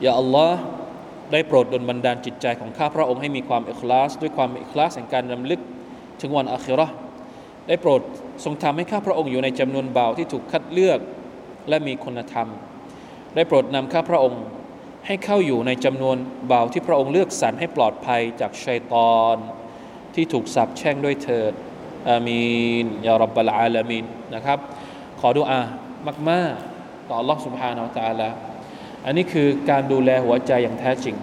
[0.00, 0.58] อย่าอัลลอฮ์
[1.32, 5.60] ได้โปรดดลบันดาลจิตใจของข้าพระองค์ให้มีความอิคลาส ด้วยความอิคลาสแห่งการรำลึก
[6.20, 6.86] ถึงวันอัครา
[7.68, 8.00] ได้โปรด
[8.44, 10.98] ทรงทำให้ข้าพระองค์อยู่ในจำนวนเบาที่ถูกคัดเลือก
[11.68, 12.48] และมีคุณธรรม
[13.34, 14.42] ได้โปรดนำข้าพระองค์
[15.06, 16.16] ให้เข้าอยู่ในจำนวน
[16.46, 19.36] เบาที่พระองค์เลือกสรรให้ปลอดภัยจากชัยตอน
[20.14, 21.52] ที่ถูกสับแช่งด้วยเถิด
[22.09, 22.41] อามี
[22.83, 24.05] นยารับบลอาลามีน
[24.35, 24.59] นะครับ
[25.19, 25.59] ขอดุอา
[26.29, 28.29] มากๆต่อ Allah سبحانه และ تعالى
[29.05, 31.15] อันนี้คือการดูแลหัวใจอย่างแท้จริง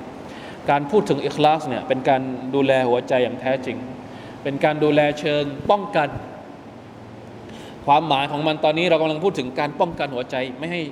[0.70, 2.22] การพูดถึงอิคลาสเนี่ยเป็นการ
[2.55, 3.76] ดูแลหัวใจอย่างแท้จริง
[4.43, 6.09] เป็นการดูแลเชิงป้องกัน
[7.87, 10.82] ความหมายของมันตอนนี้เรากำลังพูดถึงการป้องกันหัวใจไม่ให้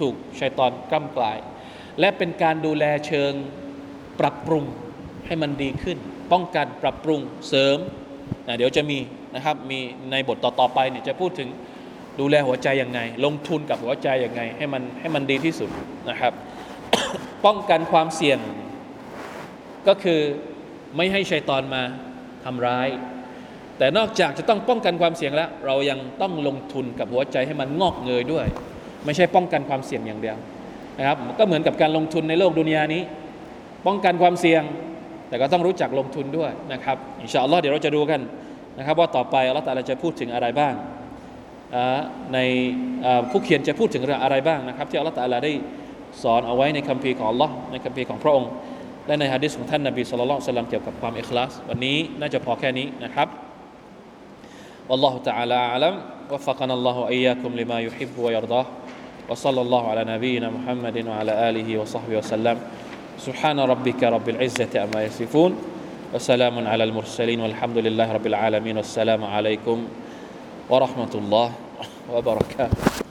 [0.00, 1.38] ถูกชัยตอนกล้ำกลาย
[2.00, 3.32] และเป็นการดูแลเชิง
[4.20, 4.64] ปรับปรุง
[5.26, 5.98] ให้มันดีขึ้น
[6.32, 7.78] ป้องกันปรับปรุงเสริม
[8.46, 8.98] นะเดี๋ยวจะมี
[9.35, 9.79] นะครับมี
[10.11, 11.49] ในบทต่อๆไปเนี่ยจะพูดถึง
[12.19, 15.69] ดูแลหัวใจยังไง ลงทุนกับหัวใจยังไง ให้มันให้มันดีที่สุด
[16.09, 16.33] นะครับ
[17.45, 18.39] ป้องกันความเสี่ยง
[19.87, 20.19] ก็คือ
[20.95, 21.81] ไม่ให้ชัยตอนมา
[22.45, 22.87] ทำร้าย
[23.77, 28.45] แต่นอกจากจะต้องป้องกันความเสี่ยงแล้ว เรายังต้องลงทุนกับหัวใจให้มันงอกเงยด้วย
[29.05, 30.37] ไม่ใช่ป้องกันความเสี่ยงอย่างเดียว
[30.99, 33.01] นะครับก็เหมือนกับการลงทุนในโลกดุนยานี้
[33.87, 34.61] ป้องกันความเสี่ยง
[35.29, 38.21] แต่ก็ต้องรู้จักลงทุนด้วยนะครับอินชาอัลลอฮ์เดี๋ยวเราจะดูกัน
[38.78, 40.74] นะครับ ว่าต่อไปอัลลอฮ์ตาลาจะพูดถึงอะไรบ้าง
[42.34, 42.38] ใน
[43.30, 45.52] ผู้เขียนจะพูดถึงเรื่องอะไรบ้างนะครับ ที่อัลลอฮฺตาลาได้
[46.22, 48.50] สอนเอาไว้ในคัมภีร์ของอัลลอฮ์ในคัมภีร์ของพระองค์
[49.06, 53.28] และในฮะดิษของท่านนบีสุลต่านสลัมเกี่ยวกับความอิคลาสวันนี้น่าจะพอแค่นี้นะครับ
[54.88, 55.94] والله تعالى أعلم
[56.32, 58.66] وفقنا الله وإياكم لما يحب ويرضاه
[59.28, 62.56] وصلى الله على نبينا محمد وعلى آله وصحبه وسلم
[63.18, 65.50] سبحان ربك رب العزة أما يصفون
[66.13, 69.77] وسلام على المرسلين والحمد لله رب العالمين والسلام عليكم
[70.69, 71.49] ورحمة الله
[72.13, 73.06] وبركاته.